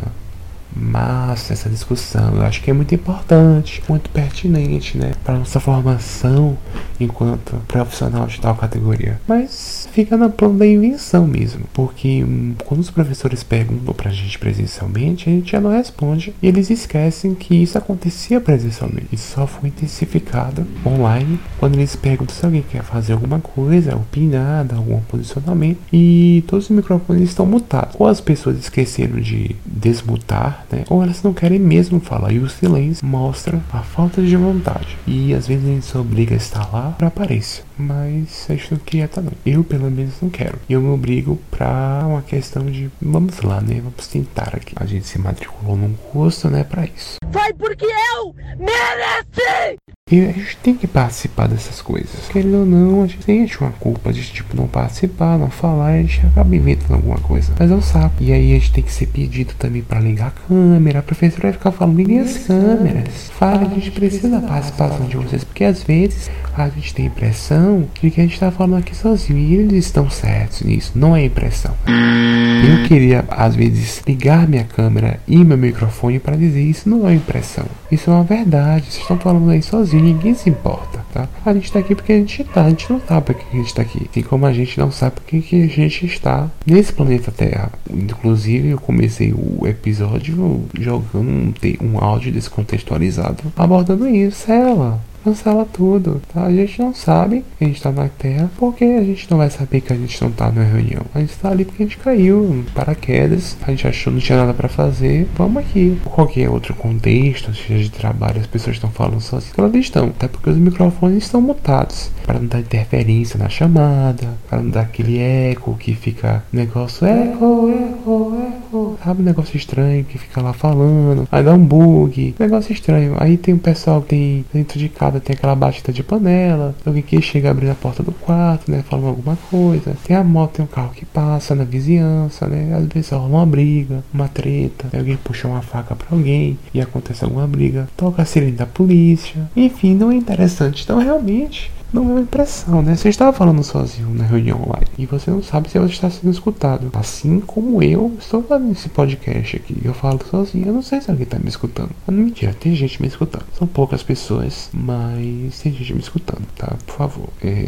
massa 0.76 1.54
essa 1.54 1.70
discussão. 1.70 2.36
Eu 2.36 2.44
acho 2.44 2.62
que 2.62 2.70
é 2.70 2.74
muito 2.74 2.94
importante, 2.94 3.82
muito 3.88 4.10
pertinente, 4.10 4.98
né, 4.98 5.14
para 5.24 5.38
nossa 5.38 5.60
formação 5.60 6.58
enquanto 7.00 7.56
profissional 7.68 8.28
de 8.28 8.40
tal 8.40 8.56
categoria. 8.56 9.20
Mas 9.28 9.88
fica 9.92 10.16
na 10.16 10.30
plano 10.30 10.58
da 10.58 10.68
invenção 10.68 11.28
mesmo, 11.28 11.66
porque 11.74 12.24
hum, 12.24 12.56
quando 12.66 12.82
os 12.82 12.90
professores 12.90 13.44
perguntam 13.44 13.94
pra 13.94 14.12
gente 14.12 14.38
presencialmente, 14.40 15.30
a 15.30 15.34
gente 15.34 15.52
já 15.52 15.60
não 15.60 15.72
responde 15.72 16.34
e 16.42 16.48
eles 16.48 16.70
esquecem 16.70 17.36
que 17.36 17.56
isso 17.56 17.78
acontecia 17.78 18.40
presencialmente. 18.40 19.08
Isso 19.12 19.34
só 19.34 19.48
foi 19.48 19.70
intensificado 19.70 20.66
online 20.86 21.40
quando 21.60 21.76
eles 21.76 21.96
perguntam 21.96 22.36
se 22.36 22.46
alguém 22.46 22.64
quer 22.64 22.84
fazer 22.84 23.14
alguma 23.14 23.40
coisa, 23.40 23.96
opinar, 23.96 24.64
dar 24.66 24.78
algum 24.78 25.00
posicionamento 25.02 25.80
e 25.92 26.44
todos 26.48 26.70
os 26.70 26.76
microfones 26.76 27.30
estão 27.30 27.46
mutados. 27.46 27.96
Ou 28.00 28.08
as 28.08 28.22
pessoas 28.22 28.58
esqueceram 28.58 29.20
de 29.20 29.56
desmutar, 29.66 30.66
né? 30.72 30.84
Ou 30.90 31.04
elas 31.04 31.22
não 31.24 31.34
querem 31.34 31.60
mesmo 31.60 32.00
falar 32.00 32.32
e 32.32 32.40
o 32.40 32.50
silêncio 32.50 33.06
mostra 33.06 33.62
a 33.72 33.80
falta 33.80 34.22
de 34.22 34.36
vontade. 34.36 34.98
E 35.06 35.34
às 35.34 35.48
vezes 35.48 35.66
a 35.66 35.68
gente 35.68 35.86
se 35.86 35.98
obriga 35.98 36.34
a 36.34 36.38
estar 36.38 36.72
lá 36.72 36.96
para 36.98 37.08
aparência, 37.08 37.64
mas 37.78 38.46
a 38.50 38.54
gente 38.54 38.72
não 38.72 38.80
queria 38.80 39.06
estar 39.06 39.22
não. 39.22 39.32
Eu 39.46 39.64
pelo 39.64 39.90
menos 39.90 40.22
não 40.22 40.30
quero. 40.30 40.60
E 40.68 40.74
eu 40.74 40.82
me 40.82 40.90
obrigo 40.90 41.40
pra 41.50 42.04
uma 42.06 42.22
questão 42.22 42.66
de 42.66 42.90
vamos 43.02 43.40
lá, 43.42 43.62
né? 43.62 43.82
Vamos 43.82 44.08
tentar 44.08 44.56
aqui. 44.56 44.74
A 44.76 44.86
gente 44.86 45.08
se 45.08 45.20
matriculou 45.20 45.76
num 45.76 45.94
curso, 45.94 46.50
né, 46.50 46.64
para 46.64 46.86
isso. 46.86 47.18
Foi 47.32 47.54
porque 47.54 47.86
eu 47.86 48.34
mereci! 48.58 50.01
E 50.10 50.20
a 50.20 50.32
gente 50.32 50.58
tem 50.58 50.76
que 50.76 50.88
participar 50.88 51.48
dessas 51.48 51.82
coisas. 51.82 52.28
Querendo 52.30 52.58
ou 52.58 52.66
não, 52.66 53.04
a 53.04 53.08
gente 53.08 53.24
sente 53.24 53.62
uma 53.62 53.72
culpa 53.72 54.12
de 54.12 54.22
tipo 54.24 54.58
não 54.58 54.68
participar, 54.68 55.38
não 55.38 55.50
falar, 55.50 55.92
a 55.92 56.02
gente 56.02 56.26
acaba 56.26 56.54
inventando 56.54 56.96
alguma 56.96 57.18
coisa. 57.20 57.54
Mas 57.58 57.72
é 57.72 57.76
um 57.76 57.82
saco. 57.82 58.16
E 58.20 58.34
aí 58.34 58.52
a 58.52 58.56
gente 58.56 58.74
tem 58.74 58.84
que 58.84 58.92
ser 58.92 59.06
pedido 59.06 59.54
também 59.58 59.82
para 59.82 60.02
ligar 60.02 60.28
a 60.28 60.32
câmera. 60.32 61.00
A 61.00 61.04
professora 61.04 61.44
vai 61.44 61.54
ficar 61.54 61.72
falando, 61.72 61.96
liguem 61.96 62.20
as 62.20 62.40
câmeras. 62.40 63.32
Fala, 63.38 63.62
a 63.62 63.74
gente 63.74 63.92
precisa 63.92 64.28
da 64.28 64.46
participação 64.46 65.06
de 65.08 65.16
vocês. 65.16 65.46
Porque 65.46 65.64
às 65.64 65.82
vezes 65.82 66.30
a 66.58 66.68
gente 66.68 66.94
tem 66.94 67.06
a 67.06 67.08
impressão 67.08 67.88
de 68.02 68.12
que 68.12 68.20
a 68.20 68.24
gente 68.26 68.38
tá 68.38 68.52
falando 68.52 68.80
aqui 68.80 68.94
sozinho. 68.94 69.40
E 69.40 69.56
eles 69.56 69.86
estão 69.86 70.10
certos 70.10 70.62
nisso. 70.64 70.92
Não 70.94 71.16
é 71.16 71.24
impressão. 71.24 71.74
Eu 71.88 72.86
queria, 72.86 73.24
às 73.30 73.56
vezes, 73.56 74.02
ligar 74.06 74.46
minha 74.46 74.66
câmera 74.66 75.22
e 75.26 75.38
meu 75.38 75.58
microfone 75.58 76.20
para 76.20 76.36
dizer 76.36 76.62
isso 76.62 76.90
não 76.90 77.08
é 77.08 77.14
impressão. 77.14 77.66
Isso 77.90 78.10
é 78.10 78.14
uma 78.14 78.24
verdade. 78.24 78.88
Vocês 78.88 79.02
estão 79.02 79.18
falando 79.18 79.50
aí 79.50 79.62
sozinho 79.92 80.04
ninguém 80.04 80.34
se 80.34 80.50
importa, 80.50 81.04
tá? 81.14 81.28
A 81.46 81.54
gente 81.54 81.72
tá 81.72 81.80
aqui 81.80 81.94
porque 81.94 82.14
a 82.14 82.18
gente 82.18 82.44
tá, 82.46 82.64
a 82.64 82.70
gente 82.70 82.92
não 82.92 83.02
sabe 83.02 83.26
porque 83.26 83.46
a 83.52 83.60
gente 83.60 83.76
tá 83.76 83.82
aqui. 83.82 84.08
Assim 84.10 84.22
como 84.22 84.46
a 84.46 84.54
gente 84.54 84.80
não 84.80 84.92
sabe 84.92 85.16
porque 85.16 85.42
que 85.42 85.64
a 85.64 85.68
gente 85.68 86.06
está 86.06 86.50
nesse 86.66 86.94
planeta 86.94 87.32
Terra. 87.32 87.72
Inclusive, 87.90 88.70
eu 88.70 88.80
comecei 88.80 89.34
o 89.34 89.68
episódio 89.68 90.64
jogando 90.80 91.30
um, 91.30 91.54
um 91.82 92.00
áudio 92.00 92.32
descontextualizado 92.32 93.44
abordando 93.56 94.08
isso, 94.08 94.52
ela 94.52 95.00
cancela 95.24 95.66
tudo, 95.66 96.22
tá? 96.34 96.46
A 96.46 96.52
gente 96.52 96.80
não 96.80 96.94
sabe 96.94 97.44
que 97.58 97.64
a 97.64 97.68
gente 97.68 97.82
tá 97.82 97.92
na 97.92 98.08
Terra, 98.08 98.50
porque 98.58 98.84
a 98.84 99.04
gente 99.04 99.30
não 99.30 99.38
vai 99.38 99.50
saber 99.50 99.82
que 99.82 99.94
a 99.94 99.96
gente 99.96 100.22
não 100.22 100.32
tá 100.32 100.52
na 100.52 100.64
reunião. 100.64 101.04
A 101.14 101.20
gente 101.20 101.36
tá 101.38 101.50
ali 101.50 101.66
porque 101.66 101.84
a 101.84 101.86
gente 101.86 101.98
caiu 101.98 102.64
paraquedas, 102.74 103.58
a 103.62 103.72
gente 103.72 103.88
achou 103.88 104.12
que 104.12 104.20
não 104.20 104.26
tinha 104.26 104.38
nada 104.38 104.54
para 104.54 104.68
fazer, 104.68 105.28
vamos 105.36 105.64
aqui. 105.64 106.00
Qualquer 106.06 106.50
outro 106.50 106.74
contexto, 106.74 107.54
seja 107.54 107.84
de 107.84 107.92
trabalho, 107.92 108.40
as 108.40 108.48
pessoas 108.48 108.76
estão 108.76 108.90
falando 108.90 109.22
sozinhas, 109.22 109.58
elas 109.58 109.74
estão, 109.76 110.08
até 110.08 110.28
porque 110.28 110.50
os 110.50 110.58
microfones 110.58 111.24
estão 111.24 111.42
mutados, 111.42 112.12
para 112.26 112.40
não 112.40 112.48
dar 112.48 112.60
interferência 112.60 113.38
na 113.38 113.50
chamada, 113.50 114.28
para 114.50 114.62
não 114.62 114.70
dar 114.70 114.82
aquele 114.82 115.20
eco 115.20 115.76
que 115.78 115.94
fica 115.94 116.44
negócio 116.52 117.06
eco, 117.06 117.70
eco, 117.70 118.36
eco, 118.36 118.98
sabe? 119.04 119.22
Um 119.22 119.26
negócio 119.26 119.58
estranho 119.58 120.04
que 120.04 120.18
fica 120.18 120.42
lá 120.42 120.54
falando, 120.54 121.28
aí 121.32 121.44
dá 121.44 121.54
um 121.54 121.64
bug, 121.64 122.36
negócio 122.40 122.74
estranho. 122.74 123.16
Aí 123.18 123.38
tem 123.38 123.54
o 123.54 123.60
pessoal 123.60 124.02
que 124.02 124.10
tem 124.10 124.46
dentro 124.54 124.80
de 124.80 124.90
casa 124.90 125.11
tem 125.20 125.36
aquela 125.36 125.56
batida 125.56 125.92
de 125.92 126.04
panela, 126.04 126.76
alguém 126.86 127.02
que 127.02 127.22
chega 127.22 127.52
abrindo 127.52 127.72
a 127.72 127.76
porta 127.76 128.04
do 128.04 128.12
quarto, 128.12 128.70
né, 128.70 128.84
falando 128.88 129.08
alguma 129.08 129.38
coisa. 129.50 129.96
Tem 130.04 130.16
a 130.16 130.24
moto, 130.24 130.54
tem 130.54 130.66
um 130.66 130.68
carro 130.68 130.92
que 130.92 131.06
passa 131.06 131.56
na 131.56 131.64
vizinhança, 131.64 132.48
né, 132.48 132.76
às 132.76 132.86
vezes 132.86 133.10
rola 133.12 133.26
uma 133.26 133.46
briga, 133.46 134.04
uma 134.14 134.28
treta, 134.28 134.88
alguém 134.98 135.18
puxa 135.18 135.48
uma 135.48 135.62
faca 135.62 135.96
para 135.96 136.16
alguém 136.16 136.58
e 136.74 136.82
acontece 136.82 137.24
alguma 137.24 137.48
briga, 137.48 137.88
toca 137.98 138.22
a 138.22 138.26
sirene 138.26 138.54
da 138.54 138.66
polícia, 138.66 139.50
enfim, 139.56 139.96
não 139.96 140.12
é 140.12 140.16
interessante. 140.16 140.84
Então 140.84 141.00
realmente 141.00 141.72
não 141.94 142.04
é 142.04 142.12
uma 142.14 142.22
impressão, 142.22 142.82
né? 142.82 142.96
Você 142.96 143.10
estava 143.10 143.34
falando 143.34 143.64
sozinho 143.64 144.10
na 144.14 144.24
reunião 144.24 144.62
online 144.62 144.88
e 144.98 145.06
você 145.06 145.30
não 145.30 145.44
sabe 145.44 145.70
se 145.70 145.78
você 145.78 145.94
está 145.94 146.10
sendo 146.10 146.32
escutado. 146.32 146.90
Assim 146.94 147.40
como 147.40 147.84
eu 147.84 148.16
estou 148.20 148.42
fazendo 148.44 148.72
esse 148.72 148.90
podcast 148.90 149.58
aqui. 149.58 149.78
Eu 149.84 149.94
falo 149.94 150.20
sozinho, 150.30 150.68
eu 150.68 150.74
não 150.74 150.82
sei 150.82 151.02
se 151.02 151.10
alguém 151.12 151.24
está 151.24 151.38
me 151.38 151.50
escutando. 151.50 151.92
Mas 152.08 152.16
não 152.16 152.24
mentira, 152.24 152.54
tem 152.54 152.74
gente 152.76 153.02
me 153.02 153.08
escutando. 153.08 153.46
São 153.58 153.68
poucas 153.68 154.04
pessoas, 154.04 154.70
mas 154.74 155.60
tem 155.60 155.74
gente 155.74 155.94
me 155.94 156.00
escutando, 156.00 156.46
tá? 156.56 156.76
Por 156.86 156.96
favor, 156.96 157.30
é... 157.44 157.68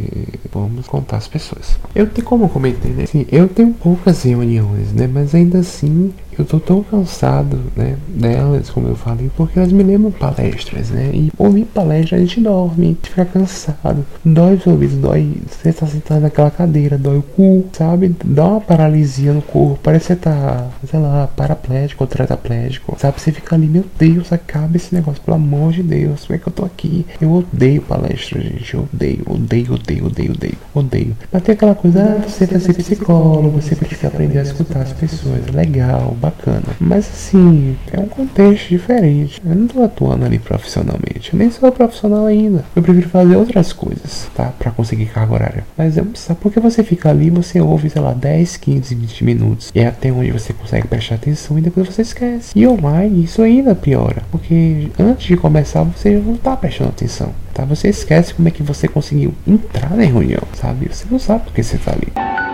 vamos 0.51 0.87
contar 0.87 1.17
as 1.17 1.27
pessoas. 1.27 1.77
Eu 1.93 2.07
tenho, 2.07 2.25
como 2.25 2.45
eu 2.45 2.49
comentei, 2.49 2.91
né? 2.91 3.05
Sim, 3.05 3.25
eu 3.31 3.47
tenho 3.47 3.73
poucas 3.73 4.23
reuniões, 4.23 4.93
né? 4.93 5.07
Mas 5.07 5.35
ainda 5.35 5.59
assim 5.59 6.13
eu 6.41 6.45
tô 6.45 6.59
tão 6.59 6.83
cansado, 6.83 7.59
né, 7.75 7.97
delas, 8.07 8.69
como 8.69 8.87
eu 8.87 8.95
falei, 8.95 9.29
porque 9.35 9.59
elas 9.59 9.71
me 9.71 9.83
lembram 9.83 10.11
palestras, 10.11 10.89
né? 10.89 11.11
E 11.13 11.31
ouvir 11.37 11.65
palestra 11.65 12.17
a 12.17 12.21
gente 12.21 12.39
dorme, 12.39 12.85
a 12.85 12.89
gente 12.89 13.09
fica 13.09 13.25
cansado, 13.25 14.05
dói 14.23 14.55
os 14.55 14.67
ouvidos, 14.67 14.97
dói. 14.97 15.33
Você 15.49 15.73
tá 15.73 15.85
sentado 15.87 16.21
naquela 16.21 16.51
cadeira, 16.51 16.97
dói 16.97 17.17
o 17.17 17.21
cu, 17.21 17.65
sabe? 17.73 18.15
Dá 18.23 18.45
uma 18.45 18.61
paralisia 18.61 19.33
no 19.33 19.41
corpo, 19.41 19.79
parece 19.81 20.07
que 20.07 20.13
você 20.13 20.15
tá, 20.15 20.67
sei 20.89 20.99
lá, 20.99 21.27
paraplégico 21.27 22.03
ou 22.03 22.07
tetraplégico, 22.07 22.95
sabe? 22.99 23.19
Você 23.19 23.31
fica 23.31 23.55
ali, 23.55 23.67
meu 23.67 23.85
Deus, 23.97 24.31
acaba 24.33 24.75
esse 24.77 24.93
negócio, 24.93 25.21
pelo 25.21 25.35
amor 25.35 25.71
de 25.71 25.83
Deus, 25.83 26.25
como 26.25 26.35
é 26.35 26.39
que 26.39 26.47
eu 26.47 26.53
tô 26.53 26.65
aqui? 26.65 27.05
Eu 27.21 27.31
odeio 27.31 27.81
palestra, 27.81 28.41
gente, 28.41 28.73
eu 28.73 28.87
odeio, 28.93 29.23
odeio, 29.27 29.73
odeio, 29.73 30.05
odeio, 30.05 30.31
odeio, 30.31 30.57
odeio. 30.73 31.17
Mas 31.31 31.43
tem 31.43 31.53
aquela 31.53 31.75
coisa, 31.75 32.03
ah, 32.03 32.27
você 32.27 32.45
vai 32.45 32.59
ser 32.59 32.73
psicólogo, 32.73 33.61
você 33.61 33.75
precisa 33.75 34.07
aprender 34.07 34.39
a 34.39 34.43
escutar 34.43 34.81
as 34.81 34.93
pessoas, 34.93 35.47
legal 35.53 36.15
bacana. 36.23 36.63
Mas 36.79 37.07
assim, 37.07 37.75
é 37.91 37.99
um 37.99 38.07
contexto 38.07 38.69
diferente. 38.69 39.41
Eu 39.45 39.55
não 39.55 39.67
tô 39.67 39.83
atuando 39.83 40.25
ali 40.25 40.39
profissionalmente. 40.39 41.33
Eu 41.33 41.39
nem 41.39 41.51
sou 41.51 41.71
profissional 41.71 42.25
ainda. 42.25 42.63
Eu 42.75 42.81
prefiro 42.81 43.09
fazer 43.09 43.35
outras 43.35 43.73
coisas, 43.73 44.29
tá? 44.33 44.53
Pra 44.57 44.71
conseguir 44.71 45.07
carga 45.07 45.33
horária. 45.33 45.65
Mas 45.77 45.97
eu 45.97 46.07
sabe 46.15 46.39
porque 46.41 46.59
você 46.59 46.83
fica 46.83 47.09
ali, 47.09 47.29
você 47.29 47.59
ouve, 47.59 47.89
sei 47.89 48.01
lá, 48.01 48.13
10, 48.13 48.57
15, 48.57 48.95
20 48.95 49.23
minutos. 49.23 49.71
E 49.75 49.79
é 49.79 49.87
até 49.87 50.11
onde 50.11 50.31
você 50.31 50.53
consegue 50.53 50.87
prestar 50.87 51.15
atenção 51.15 51.57
e 51.57 51.61
depois 51.61 51.87
você 51.87 52.01
esquece. 52.01 52.51
E 52.55 52.65
online, 52.65 53.23
isso 53.23 53.41
ainda 53.41 53.75
piora. 53.75 54.23
Porque 54.31 54.89
antes 54.97 55.27
de 55.27 55.35
começar, 55.35 55.83
você 55.83 56.11
não 56.11 56.37
tá 56.37 56.55
prestando 56.55 56.91
atenção. 56.91 57.33
Tá? 57.53 57.65
Você 57.65 57.89
esquece 57.89 58.33
como 58.33 58.47
é 58.47 58.51
que 58.51 58.63
você 58.63 58.87
conseguiu 58.87 59.33
entrar 59.47 59.91
na 59.95 60.03
reunião, 60.03 60.41
sabe? 60.53 60.87
Você 60.91 61.05
não 61.09 61.19
sabe 61.19 61.43
porque 61.43 61.61
você 61.61 61.77
tá 61.77 61.91
ali 61.91 62.52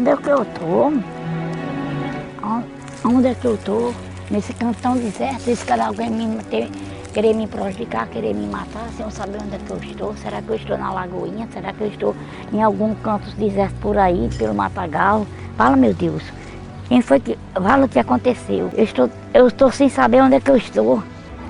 onde 0.00 0.10
é 0.10 0.16
que 0.16 0.28
eu 0.30 0.44
tô? 0.46 0.92
Onde 3.04 3.28
é 3.28 3.34
que 3.34 3.44
eu 3.44 3.58
tô? 3.58 3.92
Nesse 4.30 4.54
canto 4.54 4.80
tão 4.80 4.96
deserto, 4.96 5.54
se 5.54 5.64
calhar 5.66 5.88
alguém 5.88 6.08
me 6.08 6.38
querer 7.12 7.34
me 7.34 7.46
prejudicar, 7.46 8.06
querer 8.08 8.32
me 8.32 8.46
matar, 8.46 8.88
sem 8.96 9.04
eu 9.04 9.10
saber 9.10 9.38
onde 9.42 9.56
é 9.56 9.58
que 9.58 9.70
eu 9.70 9.76
estou. 9.78 10.16
Será 10.16 10.40
que 10.40 10.48
eu 10.48 10.54
estou 10.54 10.78
na 10.78 10.92
Lagoinha? 10.92 11.46
Será 11.52 11.72
que 11.72 11.82
eu 11.82 11.88
estou 11.88 12.16
em 12.52 12.62
algum 12.62 12.94
canto 12.94 13.30
deserto 13.32 13.74
por 13.80 13.98
aí, 13.98 14.30
pelo 14.38 14.54
Matagal? 14.54 15.26
Fala, 15.56 15.76
meu 15.76 15.92
Deus. 15.92 16.22
Quem 16.88 17.02
foi 17.02 17.20
que. 17.20 17.36
Fala 17.52 17.84
o 17.84 17.88
que 17.88 17.98
aconteceu. 17.98 18.70
Eu 18.72 18.84
estou, 18.84 19.10
eu 19.34 19.48
estou 19.48 19.70
sem 19.70 19.88
saber 19.88 20.22
onde 20.22 20.36
é 20.36 20.40
que 20.40 20.50
eu 20.50 20.56
estou. 20.56 21.02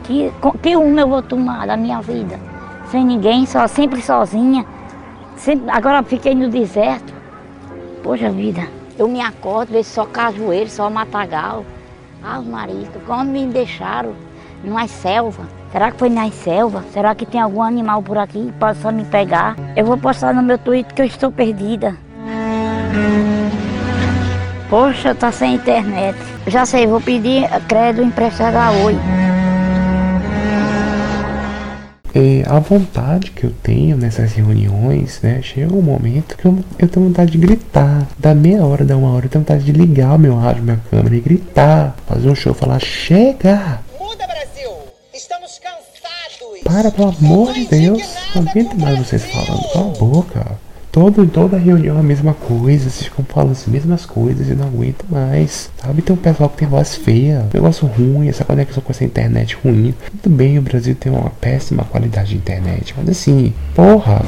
Que, 0.05 0.33
que 0.63 0.75
rumo 0.75 0.99
eu 0.99 1.09
vou 1.09 1.23
tomar 1.23 1.67
da 1.67 1.77
minha 1.77 2.01
vida? 2.01 2.41
Sem 2.91 3.05
ninguém, 3.05 3.47
só, 3.47 3.67
sempre 3.69 4.03
sozinha. 4.03 4.65
Sempre, 5.37 5.71
agora 5.71 6.03
fiquei 6.03 6.35
no 6.35 6.49
deserto. 6.49 7.20
Poxa 8.03 8.31
vida, 8.31 8.67
eu 8.99 9.07
me 9.07 9.21
acordo, 9.21 9.73
vejo 9.73 9.89
só 9.89 10.07
cajueiro, 10.07 10.71
só 10.71 10.89
matagal. 10.89 11.65
Ah, 12.23 12.41
marido, 12.41 13.01
como 13.07 13.25
me 13.25 13.47
deixaram 13.47 14.13
numa 14.65 14.87
selva? 14.89 15.45
Será 15.71 15.91
que 15.91 15.99
foi 15.99 16.09
na 16.09 16.31
selva? 16.31 16.85
Será 16.93 17.15
que 17.15 17.25
tem 17.25 17.41
algum 17.41 17.63
animal 17.63 18.03
por 18.03 18.19
aqui 18.19 18.47
que 18.47 18.53
possa 18.53 18.91
me 18.91 19.05
pegar? 19.05 19.57
Eu 19.77 19.85
vou 19.85 19.97
postar 19.97 20.35
no 20.35 20.43
meu 20.43 20.59
Twitter 20.59 20.95
que 20.95 21.03
eu 21.03 21.07
estou 21.07 21.31
perdida. 21.31 21.97
Poxa, 24.69 25.15
tá 25.15 25.31
sem 25.31 25.55
internet. 25.55 26.19
Já 26.47 26.65
sei, 26.65 26.87
vou 26.87 27.01
pedir 27.01 27.49
crédito 27.69 28.05
emprestado 28.05 28.57
a 28.57 28.71
Oi 28.85 29.20
é, 32.15 32.43
a 32.47 32.59
vontade 32.59 33.31
que 33.31 33.45
eu 33.45 33.53
tenho 33.63 33.97
nessas 33.97 34.33
reuniões, 34.33 35.21
né? 35.23 35.41
Chega 35.43 35.75
um 35.75 35.83
momento 35.83 36.37
que 36.37 36.45
eu, 36.45 36.59
eu 36.79 36.89
tenho 36.89 37.07
vontade 37.07 37.33
de 37.33 37.39
gritar. 37.39 38.07
Da 38.19 38.35
meia 38.35 38.65
hora, 38.65 38.85
da 38.85 38.97
uma 38.97 39.13
hora, 39.13 39.27
eu 39.27 39.31
tenho 39.31 39.45
vontade 39.45 39.65
de 39.65 39.73
ligar 39.73 40.15
o 40.15 40.19
meu 40.19 40.37
rádio, 40.37 40.63
minha 40.63 40.81
câmera 40.91 41.17
e 41.17 41.21
gritar. 41.21 41.97
Fazer 42.07 42.29
um 42.29 42.35
show, 42.35 42.55
falar, 42.55 42.81
chega! 42.81 43.81
Muda, 43.99 44.27
Brasil! 44.27 44.71
Estamos 45.15 45.59
cansados! 45.59 45.81
para, 46.65 46.91
pelo 46.91 47.09
amor 47.09 47.53
de 47.53 47.67
Deus. 47.67 48.03
Não 48.35 48.43
aguento 48.43 48.75
mais 48.75 48.99
vocês 48.99 49.25
falando. 49.25 49.73
Cala 49.73 49.87
a 49.87 49.99
boca. 49.99 50.70
Todo, 50.93 51.25
toda 51.27 51.57
reunião 51.57 51.97
é 51.97 52.01
a 52.01 52.03
mesma 52.03 52.35
coisa, 52.35 52.91
vocês 52.91 53.05
ficam 53.05 53.25
falando 53.25 53.53
as 53.53 53.67
mesmas 53.67 54.05
coisas 54.05 54.49
e 54.49 54.55
não 54.55 54.67
aguento 54.67 55.05
mais. 55.09 55.71
Sabe, 55.77 56.03
tem 56.03 56.15
um 56.15 56.19
pessoal 56.19 56.49
que 56.51 56.57
tem 56.57 56.69
voz 56.69 56.97
feia, 56.97 57.47
negócio 57.55 57.87
ruim, 57.87 58.29
essa 58.29 58.45
conexão 58.45 58.83
com 58.83 58.91
essa 58.91 59.05
internet 59.05 59.57
ruim. 59.63 59.95
Tudo 60.23 60.35
bem, 60.35 60.59
o 60.59 60.63
Brasil 60.63 60.97
tem 60.97 61.13
uma 61.13 61.31
péssima 61.31 61.85
qualidade 61.85 62.31
de 62.31 62.37
internet, 62.37 62.93
mas 62.97 63.09
assim, 63.09 63.53
porra, 63.75 64.21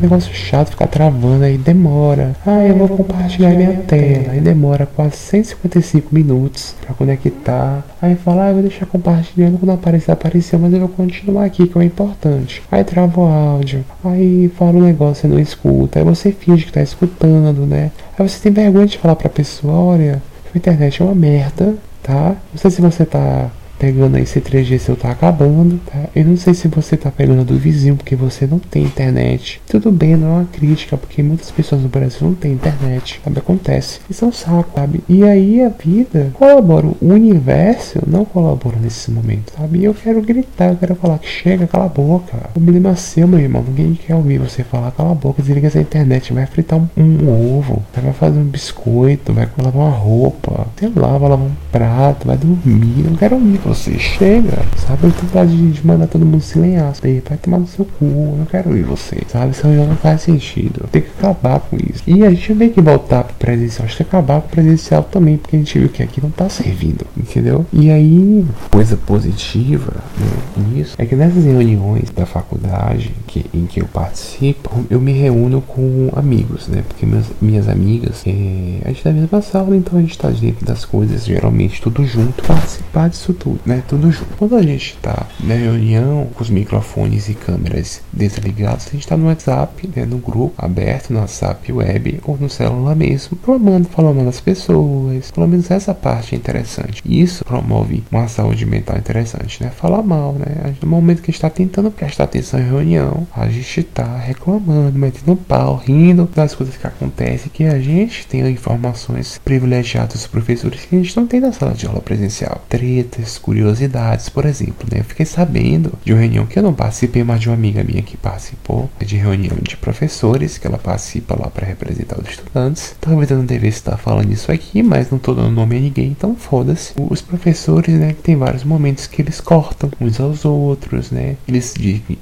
Negócio 0.00 0.34
chato, 0.34 0.70
ficar 0.70 0.86
travando 0.88 1.42
aí, 1.42 1.56
demora. 1.56 2.36
Ah, 2.46 2.62
eu 2.64 2.76
vou 2.76 2.88
compartilhar 2.88 3.50
minha 3.50 3.72
tela. 3.86 4.32
Aí 4.32 4.40
demora 4.40 4.86
quase 4.86 5.16
155 5.16 6.14
minutos 6.14 6.74
pra 6.84 6.94
conectar. 6.94 7.82
Aí 8.00 8.14
fala, 8.14 8.44
ah, 8.44 8.48
eu 8.48 8.54
vou 8.54 8.62
deixar 8.62 8.84
compartilhando 8.84 9.58
quando 9.58 9.72
aparecer, 9.72 10.12
apareceu, 10.12 10.58
mas 10.58 10.72
eu 10.72 10.80
vou 10.80 10.88
continuar 10.88 11.44
aqui, 11.44 11.66
que 11.66 11.78
é 11.78 11.80
o 11.80 11.82
importante. 11.82 12.62
Aí 12.70 12.84
trava 12.84 13.20
o 13.20 13.24
áudio. 13.24 13.84
Aí 14.04 14.50
fala 14.58 14.72
um 14.72 14.82
negócio, 14.82 15.22
você 15.22 15.28
não 15.28 15.38
escuta. 15.38 15.98
Aí 15.98 16.04
você 16.04 16.30
finge 16.30 16.66
que 16.66 16.72
tá 16.72 16.82
escutando, 16.82 17.66
né? 17.66 17.90
Aí 18.18 18.28
você 18.28 18.38
tem 18.38 18.52
vergonha 18.52 18.86
de 18.86 18.98
falar 18.98 19.16
pra 19.16 19.30
pessoa, 19.30 19.74
olha, 19.74 20.22
a 20.54 20.58
internet 20.58 21.00
é 21.00 21.04
uma 21.04 21.14
merda, 21.14 21.74
tá? 22.02 22.36
Não 22.52 22.58
sei 22.58 22.70
se 22.70 22.82
você 22.82 23.06
tá 23.06 23.50
pegando 23.78 24.16
aí 24.16 24.22
esse 24.22 24.40
3G 24.40 24.78
seu 24.78 24.96
tá 24.96 25.10
acabando, 25.10 25.80
tá? 25.86 26.08
Eu 26.14 26.24
não 26.24 26.36
sei 26.36 26.54
se 26.54 26.68
você 26.68 26.96
tá 26.96 27.10
pegando 27.10 27.44
do 27.44 27.56
vizinho 27.56 27.96
porque 27.96 28.16
você 28.16 28.46
não 28.46 28.58
tem 28.58 28.84
internet. 28.84 29.60
Tudo 29.66 29.90
bem, 29.90 30.16
não 30.16 30.28
é 30.28 30.30
uma 30.40 30.44
crítica, 30.44 30.96
porque 30.96 31.22
muitas 31.22 31.50
pessoas 31.50 31.82
no 31.82 31.88
Brasil 31.88 32.18
não 32.22 32.34
têm 32.34 32.52
internet, 32.52 33.20
sabe? 33.22 33.38
Acontece. 33.38 34.00
Isso 34.08 34.24
é 34.24 34.28
um 34.28 34.32
saco, 34.32 34.70
sabe? 34.74 35.02
E 35.08 35.24
aí 35.24 35.62
a 35.62 35.68
vida 35.68 36.30
colabora, 36.34 36.86
o 36.86 36.96
universo 37.00 38.00
não 38.06 38.24
colabora 38.24 38.76
nesse 38.80 39.10
momento, 39.10 39.52
sabe? 39.56 39.78
E 39.78 39.84
eu 39.84 39.94
quero 39.94 40.20
gritar, 40.22 40.70
eu 40.70 40.76
quero 40.76 40.94
falar 40.94 41.18
que 41.18 41.28
chega, 41.28 41.66
cala 41.66 41.86
a 41.86 41.88
boca. 41.88 42.36
O 42.54 42.60
problema 42.60 42.90
é 42.90 42.94
seu, 42.94 43.26
meu 43.26 43.40
irmão. 43.40 43.64
Ninguém 43.66 43.94
quer 43.94 44.14
ouvir 44.14 44.38
você 44.38 44.62
falar, 44.62 44.90
cala 44.92 45.12
a 45.12 45.14
boca, 45.14 45.42
desliga 45.42 45.66
essa 45.66 45.80
internet, 45.80 46.32
vai 46.32 46.46
fritar 46.46 46.78
um, 46.78 46.88
um 46.96 47.58
ovo, 47.58 47.82
vai 47.94 48.12
fazer 48.12 48.38
um 48.38 48.44
biscoito, 48.44 49.32
vai 49.32 49.48
lavar 49.62 49.82
uma 49.82 49.96
roupa, 49.96 50.66
sei 50.76 50.90
lá, 50.94 51.18
vai 51.18 51.30
lavar 51.30 51.46
um 51.46 51.52
prato, 51.70 52.26
vai 52.26 52.36
dormir. 52.36 53.04
Não 53.04 53.16
quero 53.16 53.36
ouvir 53.36 53.58
você 53.66 53.98
chega, 53.98 54.62
sabe? 54.76 55.04
Eu 55.04 55.12
tenho 55.12 55.26
vontade 55.26 55.72
de, 55.72 55.86
mandar 55.86 56.06
todo 56.06 56.24
mundo 56.24 56.40
se 56.40 56.58
lenhar, 56.58 56.94
sabe? 56.94 57.22
Vai 57.28 57.36
tomar 57.38 57.58
no 57.58 57.66
seu 57.66 57.84
cu, 57.84 58.04
eu 58.04 58.36
não 58.38 58.46
quero 58.46 58.76
ir 58.76 58.84
você, 58.84 59.18
sabe? 59.28 59.50
Isso 59.50 59.66
não 59.66 59.96
faz 59.96 60.22
sentido. 60.22 60.88
Tem 60.90 61.02
que 61.02 61.10
acabar 61.18 61.60
com 61.60 61.76
isso. 61.76 62.02
E 62.06 62.24
a 62.24 62.30
gente 62.30 62.54
tem 62.54 62.70
que 62.70 62.80
voltar 62.80 63.24
pro 63.24 63.34
presencial, 63.34 63.86
acho 63.86 63.96
que 63.96 64.02
acabar 64.02 64.40
com 64.40 64.48
o 64.48 64.50
presencial 64.50 65.02
também, 65.02 65.36
porque 65.36 65.56
a 65.56 65.58
gente 65.58 65.78
viu 65.78 65.88
que 65.88 66.02
aqui 66.02 66.20
não 66.22 66.30
tá 66.30 66.48
servindo, 66.48 67.04
entendeu? 67.16 67.66
E 67.72 67.90
aí, 67.90 68.46
coisa 68.70 68.96
positiva, 68.96 69.92
né, 70.18 70.66
nisso, 70.68 70.94
é 70.98 71.04
que 71.04 71.16
nessas 71.16 71.44
reuniões 71.44 72.10
da 72.10 72.24
faculdade 72.24 73.12
que, 73.26 73.44
em 73.52 73.66
que 73.66 73.80
eu 73.80 73.86
participo, 73.86 74.84
eu 74.88 75.00
me 75.00 75.12
reúno 75.12 75.60
com 75.60 76.10
amigos, 76.14 76.68
né? 76.68 76.82
Porque 76.86 77.06
minhas 77.40 77.68
amigas, 77.68 78.22
é, 78.26 78.78
a 78.84 78.88
gente 78.88 79.02
tá 79.02 79.10
na 79.10 79.20
mesma 79.20 79.42
sala, 79.42 79.76
então 79.76 79.98
a 79.98 80.02
gente 80.02 80.16
tá 80.16 80.30
dentro 80.30 80.64
das 80.64 80.84
coisas, 80.84 81.24
geralmente 81.24 81.80
tudo 81.80 82.04
junto, 82.06 82.42
participar 82.44 83.08
disso 83.08 83.32
tudo 83.32 83.55
né? 83.64 83.82
Tudo 83.88 84.10
junto. 84.10 84.36
Quando 84.36 84.56
a 84.56 84.62
gente 84.62 84.96
tá 85.00 85.26
na 85.40 85.54
reunião 85.54 86.28
com 86.34 86.42
os 86.42 86.50
microfones 86.50 87.28
e 87.28 87.34
câmeras 87.34 88.02
desligados, 88.12 88.88
a 88.88 88.90
gente 88.90 89.06
tá 89.06 89.16
no 89.16 89.26
WhatsApp, 89.26 89.88
né? 89.94 90.04
No 90.04 90.18
grupo 90.18 90.54
aberto, 90.58 91.12
no 91.12 91.20
WhatsApp 91.20 91.72
web 91.72 92.20
ou 92.24 92.36
no 92.36 92.50
celular 92.50 92.94
mesmo, 92.94 93.38
falando, 93.42 93.86
falando 93.86 94.24
das 94.24 94.40
pessoas. 94.40 95.30
Pelo 95.30 95.48
menos 95.48 95.70
essa 95.70 95.94
parte 95.94 96.34
é 96.34 96.38
interessante. 96.38 97.02
Isso 97.04 97.44
promove 97.44 98.02
uma 98.10 98.28
saúde 98.28 98.66
mental 98.66 98.96
interessante, 98.96 99.62
né? 99.62 99.70
Falar 99.70 100.02
mal, 100.02 100.34
né? 100.34 100.74
No 100.82 100.88
momento 100.88 101.22
que 101.22 101.30
a 101.30 101.32
gente 101.32 101.40
tá 101.40 101.50
tentando 101.50 101.90
prestar 101.90 102.24
atenção 102.24 102.60
em 102.60 102.64
reunião, 102.64 103.26
a 103.34 103.48
gente 103.48 103.82
tá 103.82 104.16
reclamando, 104.18 104.98
metendo 104.98 105.36
pau, 105.36 105.76
rindo 105.76 106.28
das 106.34 106.54
coisas 106.54 106.76
que 106.76 106.86
acontecem, 106.86 107.50
que 107.52 107.64
a 107.64 107.78
gente 107.78 108.26
tem 108.26 108.46
informações 108.48 109.40
privilegiadas 109.44 110.14
dos 110.14 110.26
professores 110.26 110.80
que 110.80 110.96
a 110.96 110.98
gente 110.98 111.16
não 111.16 111.26
tem 111.26 111.40
na 111.40 111.52
sala 111.52 111.72
de 111.72 111.86
aula 111.86 112.00
presencial. 112.00 112.64
Tretas, 112.68 113.38
curiosidades, 113.46 114.28
por 114.28 114.44
exemplo, 114.44 114.88
né? 114.90 114.98
Eu 114.98 115.04
fiquei 115.04 115.24
sabendo 115.24 115.92
de 116.04 116.12
uma 116.12 116.20
reunião 116.20 116.46
que 116.46 116.58
eu 116.58 116.64
não 116.64 116.74
participei, 116.74 117.22
mas 117.22 117.40
de 117.40 117.48
uma 117.48 117.54
amiga 117.54 117.84
minha 117.84 118.02
que 118.02 118.16
participou 118.16 118.90
de 118.98 119.16
reunião 119.16 119.56
de 119.62 119.76
professores, 119.76 120.58
que 120.58 120.66
ela 120.66 120.76
participa 120.76 121.38
lá 121.38 121.48
para 121.48 121.64
representar 121.64 122.20
os 122.20 122.28
estudantes. 122.28 122.96
Talvez 123.00 123.30
eu 123.30 123.38
não 123.38 123.46
devesse 123.46 123.78
estar 123.78 123.96
falando 123.96 124.32
isso 124.32 124.50
aqui, 124.50 124.82
mas 124.82 125.12
não 125.12 125.18
tô 125.18 125.32
dando 125.32 125.52
nome 125.52 125.76
a 125.76 125.80
ninguém, 125.80 126.08
então 126.08 126.34
foda-se. 126.34 126.94
Os 126.98 127.22
professores, 127.22 127.94
né, 127.94 128.16
tem 128.20 128.34
vários 128.34 128.64
momentos 128.64 129.06
que 129.06 129.22
eles 129.22 129.40
cortam 129.40 129.92
uns 130.00 130.18
aos 130.18 130.44
outros, 130.44 131.12
né? 131.12 131.36
Eles 131.46 131.72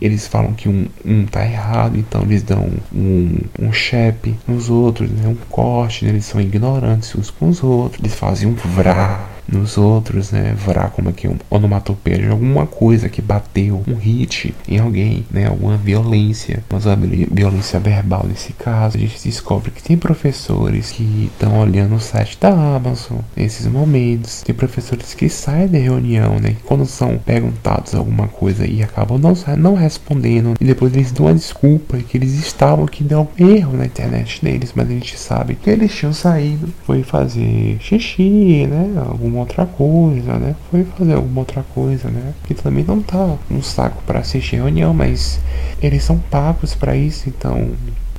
eles 0.02 0.26
falam 0.26 0.52
que 0.52 0.68
um, 0.68 0.86
um 1.06 1.24
tá 1.24 1.42
errado, 1.42 1.98
então 1.98 2.20
eles 2.22 2.42
dão 2.42 2.68
um, 2.94 3.38
um 3.58 3.72
chepe 3.72 4.36
nos 4.46 4.68
outros, 4.68 5.10
né? 5.10 5.26
Um 5.26 5.36
corte, 5.48 6.04
né? 6.04 6.10
Eles 6.10 6.26
são 6.26 6.38
ignorantes 6.38 7.14
uns 7.14 7.30
com 7.30 7.48
os 7.48 7.62
outros, 7.62 8.02
eles 8.02 8.14
fazem 8.14 8.46
um 8.46 8.54
vrá 8.54 9.33
nos 9.48 9.76
outros, 9.76 10.30
né? 10.30 10.54
Vrá 10.56 10.88
como 10.88 11.08
aqui 11.08 11.28
um 11.28 11.36
onomatopeia 11.50 12.18
de 12.18 12.28
alguma 12.28 12.66
coisa 12.66 13.08
que 13.08 13.22
bateu, 13.22 13.82
um 13.86 13.94
hit 13.94 14.54
em 14.68 14.78
alguém, 14.78 15.24
né? 15.30 15.46
Alguma 15.46 15.76
violência, 15.76 16.62
mas 16.70 16.86
a 16.86 16.94
violência 16.94 17.78
verbal 17.78 18.26
nesse 18.28 18.52
caso. 18.52 18.96
A 18.96 19.00
gente 19.00 19.22
descobre 19.24 19.70
que 19.70 19.82
tem 19.82 19.96
professores 19.96 20.90
que 20.90 21.30
estão 21.32 21.58
olhando 21.60 21.94
o 21.94 22.00
site 22.00 22.38
da 22.40 22.50
Amazon 22.50 23.18
nesses 23.36 23.66
momentos. 23.66 24.42
Tem 24.42 24.54
professores 24.54 25.14
que 25.14 25.28
saem 25.28 25.68
da 25.68 25.78
reunião, 25.78 26.38
né? 26.38 26.56
Quando 26.64 26.86
são 26.86 27.18
perguntados 27.18 27.94
alguma 27.94 28.28
coisa 28.28 28.66
e 28.66 28.82
acabam 28.82 29.18
não, 29.18 29.34
não 29.56 29.74
respondendo 29.74 30.54
e 30.60 30.64
depois 30.64 30.92
eles 30.94 31.12
dão 31.12 31.26
uma 31.26 31.34
desculpa 31.34 31.98
que 31.98 32.16
eles 32.16 32.34
estavam 32.34 32.86
que 32.86 33.04
deu 33.04 33.22
um 33.38 33.44
erro 33.44 33.76
na 33.76 33.86
internet 33.86 34.44
deles, 34.44 34.72
mas 34.74 34.88
a 34.88 34.92
gente 34.92 35.18
sabe 35.18 35.54
que 35.54 35.70
eles 35.70 35.94
tinham 35.94 36.12
saído, 36.12 36.68
foi 36.84 37.02
fazer 37.02 37.76
xixi, 37.80 38.66
né? 38.66 39.02
Algum 39.08 39.33
alguma 39.34 39.40
outra 39.40 39.66
coisa, 39.66 40.34
né? 40.38 40.54
Foi 40.70 40.84
fazer 40.84 41.14
alguma 41.14 41.40
outra 41.40 41.64
coisa, 41.74 42.08
né? 42.08 42.32
Que 42.44 42.54
também 42.54 42.84
não 42.84 43.02
tá 43.02 43.36
um 43.50 43.62
saco 43.62 44.02
para 44.06 44.20
assistir 44.20 44.56
reunião, 44.56 44.94
mas 44.94 45.40
eles 45.82 46.04
são 46.04 46.18
pagos 46.30 46.74
para 46.74 46.96
isso, 46.96 47.28
então 47.28 47.72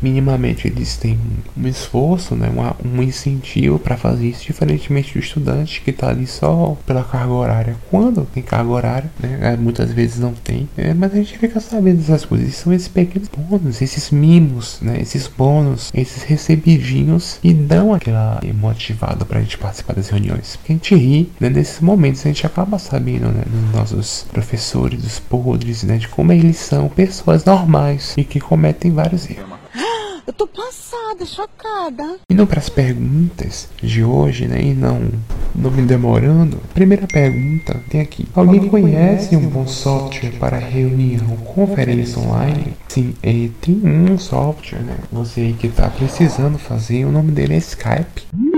minimamente 0.06 0.68
eles 0.68 0.96
têm 0.98 1.20
um 1.58 1.68
esforço, 1.68 2.36
né, 2.36 2.48
uma, 2.48 2.76
um 2.86 3.02
incentivo 3.02 3.80
para 3.80 3.98
fazer 3.98 4.28
isso, 4.28 4.46
diferentemente 4.46 5.14
do 5.14 5.20
estudante 5.20 5.82
que 5.82 5.90
está 5.90 6.10
ali 6.10 6.28
só 6.28 6.78
pela 6.86 7.04
carga 7.04 7.34
horária. 7.34 7.76
Quando 7.90 8.24
tem 8.26 8.44
carga 8.44 8.70
horária, 8.70 9.12
né, 9.20 9.40
é, 9.42 9.58
muitas 9.58 9.92
vezes 9.92 10.20
não 10.20 10.34
tem, 10.34 10.70
é, 10.78 10.94
mas 10.94 11.12
a 11.12 11.16
gente 11.16 11.40
fica 11.40 11.60
sabendo 11.60 11.98
dessas 11.98 12.24
coisas. 12.24 12.48
E 12.48 12.52
são 12.52 12.72
esses 12.72 12.88
pequenos 12.88 13.28
bônus, 13.36 13.82
esses 13.82 14.12
mimos, 14.12 14.78
né, 14.80 15.00
esses 15.02 15.28
bônus, 15.28 15.92
esses 15.92 16.22
recebidinhos 16.22 17.40
que 17.42 17.52
dão 17.52 17.92
aquela 17.92 18.40
motivada 18.54 19.26
para 19.26 19.40
a 19.40 19.42
gente 19.42 19.58
participar 19.58 19.94
das 19.96 20.10
reuniões. 20.10 20.56
Porque 20.56 20.74
a 20.74 20.76
gente 20.76 20.96
ri, 20.96 21.32
né, 21.40 21.50
nesses 21.50 21.80
momentos 21.80 22.22
a 22.24 22.28
gente 22.28 22.46
acaba 22.46 22.78
sabendo, 22.78 23.28
né, 23.30 23.44
dos 23.48 23.74
nossos 23.74 24.28
professores, 24.32 25.02
dos 25.02 25.18
podres, 25.18 25.82
né, 25.82 25.98
de 25.98 26.08
como 26.08 26.32
eles 26.32 26.58
são 26.58 26.90
pessoas 26.90 27.44
normais 27.44 28.14
e 28.16 28.24
que 28.24 28.40
cometem 28.40 28.92
vários 28.92 29.28
erros. 29.28 29.65
Eu 30.26 30.34
tô 30.34 30.48
passada, 30.48 31.26
chocada. 31.26 32.18
Indo 32.30 32.48
para 32.48 32.60
as 32.60 32.70
perguntas 32.70 33.70
de 33.82 34.04
hoje, 34.04 34.48
né? 34.48 34.62
E 34.62 34.74
não, 34.74 35.12
não 35.54 35.70
me 35.70 35.84
demorando. 35.84 36.58
Primeira 36.74 37.06
pergunta 37.06 37.80
tem 37.90 38.02
aqui. 38.02 38.28
Alguém, 38.34 38.68
conhece, 38.68 39.36
um 39.36 39.48
bom 39.48 39.68
software 39.68 40.32
para 40.40 40.58
reunião, 40.58 41.38
conferência 41.38 42.20
online? 42.20 42.74
Sim, 42.88 43.14
é, 43.22 43.50
tem 43.62 43.82
um 43.84 44.18
software, 44.18 44.80
né? 44.80 44.98
Você 45.12 45.42
aí 45.42 45.54
que 45.54 45.70
tá 45.70 45.90
precisando 45.90 46.58
fazer, 46.58 47.06
o 47.06 47.12
nome 47.12 47.32
dele 47.32 47.54
é 47.54 47.58
Skype 47.58 48.55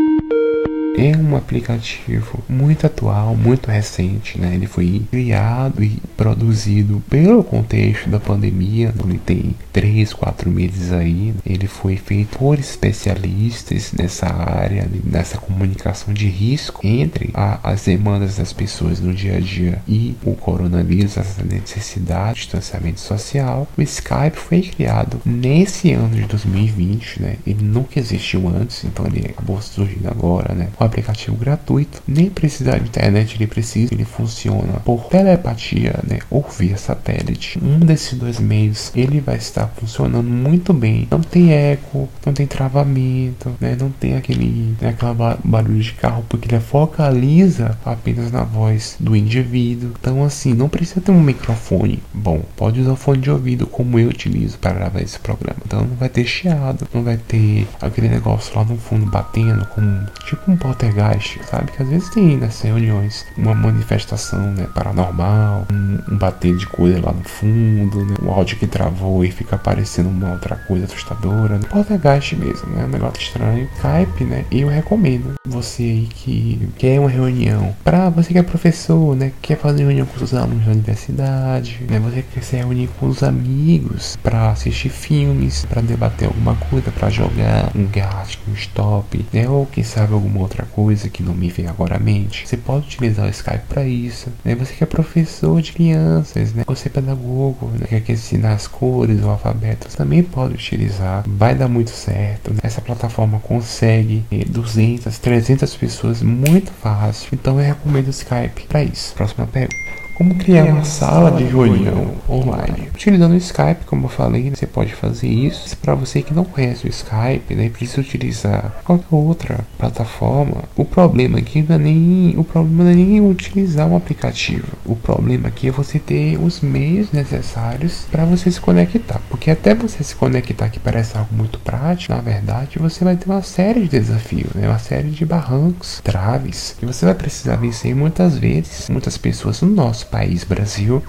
é 0.98 1.16
um 1.16 1.36
aplicativo 1.36 2.44
muito 2.50 2.88
atual, 2.88 3.36
muito 3.36 3.70
recente, 3.70 4.40
né? 4.40 4.56
Ele 4.56 4.66
foi 4.66 5.04
criado 5.12 5.84
e 5.84 6.02
produzido 6.18 7.04
pelo 7.08 7.44
contexto 7.44 8.10
da 8.10 8.20
pandemia, 8.20 8.92
ele 9.06 9.20
tem 9.20 9.56
3, 9.72 10.12
4 10.12 10.50
meses 10.50 10.92
aí. 10.92 11.36
Ele 11.46 11.68
foi 11.68 11.98
feito 11.98 12.40
por 12.40 12.58
especialistas 12.58 13.92
nessa 13.94 14.28
área, 14.28 14.90
nessa 15.04 15.38
comunicação 15.38 16.14
de 16.14 16.28
risco 16.28 16.82
entre 16.84 17.30
a, 17.34 17.60
as 17.64 17.84
demandas 17.86 18.38
das 18.38 18.52
pessoas 18.52 19.00
no 19.00 19.14
dia 19.14 19.38
a 19.38 19.40
dia 19.40 19.80
e 19.88 20.16
o 20.24 20.34
coronavírus, 20.34 21.16
essa 21.18 21.44
necessidade 21.44 22.34
de 22.34 22.42
distanciamento 22.42 23.00
social. 23.00 23.68
O 23.78 23.82
Skype 23.82 24.36
foi 24.36 24.62
criado 24.62 25.22
nesse 25.24 25.92
ano 25.94 26.16
de 26.16 26.24
2020, 26.24 27.22
né? 27.22 27.36
Ele 27.46 27.64
nunca 27.64 28.00
existiu 28.00 28.48
antes, 28.48 28.84
então 28.84 29.06
ele 29.06 29.28
acabou 29.28 29.62
surgindo 29.62 30.08
agora, 30.08 30.56
né? 30.56 30.70
Com 30.76 30.87
aplicativo 30.88 31.36
gratuito, 31.38 32.02
nem 32.08 32.30
precisa 32.30 32.80
de 32.80 32.88
internet, 32.88 33.36
ele 33.36 33.48
precisa, 33.48 33.94
ele 33.94 34.06
funciona 34.06 34.80
por 34.84 35.06
telepatia, 35.06 36.00
né, 36.08 36.20
ou 36.30 36.46
via 36.58 36.78
satélite. 36.78 37.60
Um 37.64 37.80
desses 37.80 38.18
dois 38.18 38.40
meios, 38.40 38.92
ele 38.96 39.20
vai 39.20 39.38
estar 39.38 39.68
funcionando 39.68 40.28
muito 40.28 40.74
bem. 40.74 41.08
Não 41.10 41.22
tem 41.22 41.54
eco, 41.54 42.10
não 42.26 42.34
tem 42.34 42.48
travamento, 42.48 43.56
né, 43.60 43.78
não 43.80 43.90
tem 43.90 44.16
aquele, 44.16 44.76
né, 44.82 44.90
aquela 44.90 45.38
barulho 45.44 45.80
de 45.80 45.94
carro, 45.94 46.26
porque 46.28 46.54
ele 46.54 46.62
focaliza 46.62 47.78
apenas 47.86 48.32
na 48.32 48.44
voz 48.44 48.96
do 49.00 49.16
indivíduo. 49.16 49.92
Então, 50.00 50.24
assim, 50.24 50.54
não 50.54 50.70
precisa 50.70 51.02
ter 51.02 51.12
um 51.12 51.22
microfone 51.22 52.02
bom. 52.14 52.42
Pode 52.56 52.82
usar 52.82 52.92
o 52.92 52.96
fone 52.96 53.22
de 53.22 53.32
ouvido 53.32 53.68
como 53.68 54.00
eu 54.00 54.10
utilizo 54.10 54.58
para 54.58 54.74
gravar 54.74 55.02
esse 55.02 55.20
programa. 55.20 55.60
Então, 55.66 55.82
não 55.82 55.96
vai 55.96 56.10
ter 56.10 56.26
chiado, 56.26 56.88
não 56.94 57.04
vai 57.04 57.18
ter 57.18 57.68
aquele 57.82 58.10
negócio 58.10 58.56
lá 58.56 58.64
no 58.64 58.78
fundo 58.78 59.06
batendo 59.06 59.66
como 59.68 60.06
tipo 60.26 60.52
um 60.52 60.58
poltergeist, 60.78 61.40
sabe? 61.50 61.72
Que 61.72 61.82
às 61.82 61.90
vezes 61.90 62.10
tem 62.10 62.38
nessas 62.38 62.62
reuniões 62.62 63.26
uma 63.36 63.54
manifestação 63.54 64.40
né, 64.52 64.68
paranormal, 64.74 65.66
um, 65.72 66.14
um 66.14 66.18
bater 66.18 66.56
de 66.56 66.68
coisa 66.68 67.02
lá 67.04 67.12
no 67.12 67.24
fundo, 67.24 68.06
né? 68.06 68.16
um 68.22 68.32
áudio 68.32 68.58
que 68.58 68.68
travou 68.68 69.26
e 69.26 69.32
fica 69.32 69.56
aparecendo 69.56 70.10
uma 70.10 70.34
outra 70.34 70.56
coisa 70.56 70.86
assustadora. 70.86 71.58
Né? 71.58 71.68
Poltergeist 71.70 72.36
mesmo, 72.36 72.70
né? 72.70 72.86
Um 72.86 72.90
negócio 72.90 73.22
estranho. 73.22 73.68
Skype, 73.76 74.24
né? 74.24 74.46
Eu 74.52 74.68
recomendo 74.68 75.34
você 75.46 75.84
aí 75.84 76.08
que 76.08 76.70
quer 76.78 77.00
uma 77.00 77.10
reunião, 77.10 77.76
para 77.84 78.10
você 78.10 78.34
que 78.34 78.40
é 78.40 78.44
professor, 78.44 79.16
né? 79.16 79.32
Quer 79.42 79.58
fazer 79.58 79.84
reunião 79.84 80.06
com 80.06 80.24
os 80.24 80.34
alunos 80.34 80.66
da 80.66 80.72
universidade, 80.72 81.80
né? 81.90 82.00
Você 82.00 82.24
quer 82.34 82.44
se 82.44 82.56
reunir 82.56 82.90
com 83.00 83.08
os 83.08 83.24
amigos 83.24 84.18
para 84.22 84.52
assistir 84.52 84.90
filmes, 84.90 85.66
para 85.66 85.82
debater 85.82 86.28
alguma 86.28 86.56
coisa, 86.56 86.92
para 86.92 87.10
jogar 87.10 87.72
um 87.76 87.88
gato, 87.88 88.38
um 88.48 88.54
stop, 88.54 89.26
né? 89.34 89.50
Ou 89.50 89.66
quem 89.66 89.84
sabe 89.84 90.14
alguma 90.14 90.42
outra 90.42 90.57
coisa 90.66 91.10
que 91.10 91.24
não 91.24 91.34
me 91.34 91.50
vem 91.50 91.68
agora 91.68 91.96
à 91.96 92.00
mente. 92.00 92.48
Você 92.48 92.58
pode 92.58 92.88
utilizar 92.88 93.26
o 93.26 93.30
Skype 93.30 93.66
para 93.70 93.86
isso, 93.86 94.30
né? 94.44 94.56
Você 94.56 94.74
que 94.74 94.84
é 94.84 94.88
professor 94.88 95.62
de 95.62 95.74
crianças, 95.74 96.54
né? 96.54 96.64
Você 96.68 96.88
é 96.88 96.92
pedagogo, 96.92 97.72
né? 97.80 98.02
Quer 98.02 98.14
ensinar 98.14 98.54
as 98.54 98.68
cores, 98.68 99.22
o 99.24 99.30
alfabeto, 99.30 99.88
também 99.96 100.24
pode 100.24 100.56
utilizar. 100.56 101.24
Vai 101.28 101.56
dar 101.56 101.68
muito 101.68 101.92
certo. 101.92 102.52
Né? 102.54 102.60
Essa 102.64 102.82
plataforma 102.82 103.40
consegue 103.40 104.26
200, 104.48 105.08
eh, 105.08 105.20
300 105.22 105.76
pessoas 105.76 106.22
muito 106.22 106.72
fácil. 106.72 107.30
Então 107.34 107.60
eu 107.60 107.66
recomendo 107.66 108.08
o 108.08 108.12
Skype 108.12 108.68
para 108.68 108.84
isso. 108.84 109.14
Próxima 109.16 109.48
pergunta. 109.48 109.87
Como 110.18 110.34
criar 110.34 110.64
uma 110.64 110.84
sala 110.84 111.30
de 111.30 111.44
reunião 111.44 112.16
online? 112.28 112.90
Utilizando 112.92 113.34
o 113.34 113.38
Skype, 113.38 113.86
como 113.86 114.06
eu 114.06 114.10
falei, 114.10 114.50
você 114.50 114.66
pode 114.66 114.96
fazer 114.96 115.28
isso. 115.28 115.78
Para 115.78 115.94
você 115.94 116.24
que 116.24 116.34
não 116.34 116.44
conhece 116.44 116.88
o 116.88 116.90
Skype, 116.90 117.54
né, 117.54 117.70
precisa 117.70 118.02
utilizar 118.02 118.82
qualquer 118.84 119.16
outra 119.16 119.60
plataforma. 119.78 120.64
O 120.76 120.84
problema 120.84 121.38
aqui 121.38 121.62
não 121.62 121.76
é 121.76 121.78
nem 121.78 122.34
o 122.36 122.44
problema 122.44 122.86
não 122.86 122.92
é 122.92 122.96
nem 122.96 123.30
utilizar 123.30 123.88
um 123.88 123.96
aplicativo. 123.96 124.66
O 124.84 124.96
problema 124.96 125.50
aqui 125.50 125.68
é 125.68 125.72
você 125.72 126.00
ter 126.00 126.36
os 126.42 126.62
meios 126.62 127.12
necessários 127.12 128.08
para 128.10 128.26
você 128.26 128.50
se 128.50 128.60
conectar, 128.60 129.22
porque 129.30 129.52
até 129.52 129.76
você 129.76 130.04
se 130.04 130.16
conectar 130.16 130.70
que 130.70 130.80
parece 130.80 131.16
algo 131.16 131.30
muito 131.32 131.60
prático, 131.60 132.12
na 132.12 132.22
verdade 132.22 132.80
você 132.80 133.04
vai 133.04 133.16
ter 133.16 133.30
uma 133.30 133.44
série 133.44 133.82
de 133.82 133.90
desafios, 133.90 134.52
né, 134.56 134.68
uma 134.68 134.80
série 134.80 135.12
de 135.12 135.24
barrancos, 135.24 136.02
traves 136.04 136.76
que 136.80 136.88
você 136.88 137.06
vai 137.06 137.14
precisar 137.14 137.58
vencer 137.58 137.96
muitas 137.96 138.36
vezes. 138.36 138.90
Muitas 138.90 139.16
pessoas 139.16 139.62
no 139.62 139.70
nosso 139.70 140.07
país 140.08 140.44
Brasil 140.44 141.04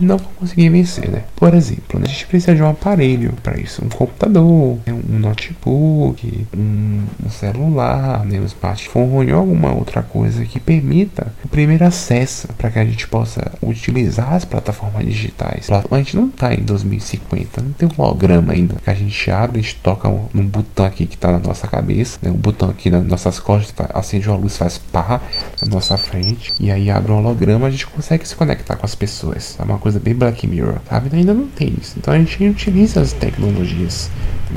não 0.00 0.18
vão 0.18 0.28
conseguir 0.38 0.68
vencer, 0.68 1.08
né? 1.08 1.24
Por 1.36 1.54
exemplo, 1.54 2.00
a 2.02 2.06
gente 2.06 2.26
precisa 2.26 2.54
de 2.54 2.62
um 2.62 2.68
aparelho 2.68 3.32
para 3.42 3.58
isso, 3.58 3.84
um 3.84 3.88
computador, 3.88 4.78
né? 4.86 4.92
um 4.92 5.18
notebook, 5.18 6.46
um, 6.56 7.04
celular, 7.30 8.24
né? 8.24 8.40
um 8.40 8.44
smartphone 8.44 9.32
ou 9.32 9.38
alguma 9.38 9.72
outra 9.72 10.02
coisa 10.02 10.44
que 10.44 10.58
permita 10.60 11.32
o 11.44 11.48
primeiro 11.48 11.84
acesso 11.84 12.48
para 12.58 12.70
que 12.70 12.78
a 12.78 12.84
gente 12.84 13.06
possa 13.06 13.52
utilizar 13.62 14.32
as 14.34 14.44
plataformas 14.44 15.04
digitais. 15.04 15.68
A 15.70 15.98
gente 15.98 16.16
não 16.16 16.26
está 16.28 16.52
em 16.54 16.62
2050, 16.62 17.62
não 17.62 17.72
tem 17.72 17.88
um 17.88 18.02
holograma 18.02 18.52
ainda 18.52 18.74
que 18.82 18.90
a 18.90 18.94
gente 18.94 19.30
abre, 19.30 19.60
a 19.60 19.62
gente 19.62 19.76
toca 19.76 20.08
um, 20.08 20.26
num 20.32 20.46
botão 20.46 20.84
aqui 20.84 21.06
que 21.06 21.14
está 21.14 21.32
na 21.32 21.38
nossa 21.38 21.66
cabeça, 21.68 22.18
né? 22.22 22.30
um 22.30 22.34
botão 22.34 22.68
aqui 22.70 22.90
nas 22.90 23.04
nossas 23.04 23.38
costas, 23.38 23.86
acende 23.94 24.28
uma 24.28 24.36
luz, 24.36 24.56
faz 24.56 24.78
pá 24.78 25.20
na 25.60 25.68
nossa 25.68 25.96
frente 25.96 26.52
e 26.58 26.70
aí 26.70 26.90
abre 26.90 27.12
um 27.12 27.18
holograma, 27.18 27.66
a 27.66 27.70
gente 27.70 27.86
consegue 27.86 28.21
consegue 28.22 28.28
se 28.28 28.36
conectar 28.36 28.76
com 28.76 28.86
as 28.86 28.94
pessoas. 28.94 29.56
É 29.58 29.62
uma 29.62 29.78
coisa 29.78 29.98
bem 29.98 30.14
Black 30.14 30.46
Mirror, 30.46 30.78
sabe? 30.88 31.14
Ainda 31.14 31.34
não 31.34 31.48
tem 31.48 31.74
isso. 31.80 31.94
Então 31.98 32.14
a 32.14 32.18
gente 32.18 32.42
utiliza 32.44 33.00
as 33.00 33.12
tecnologias 33.12 34.10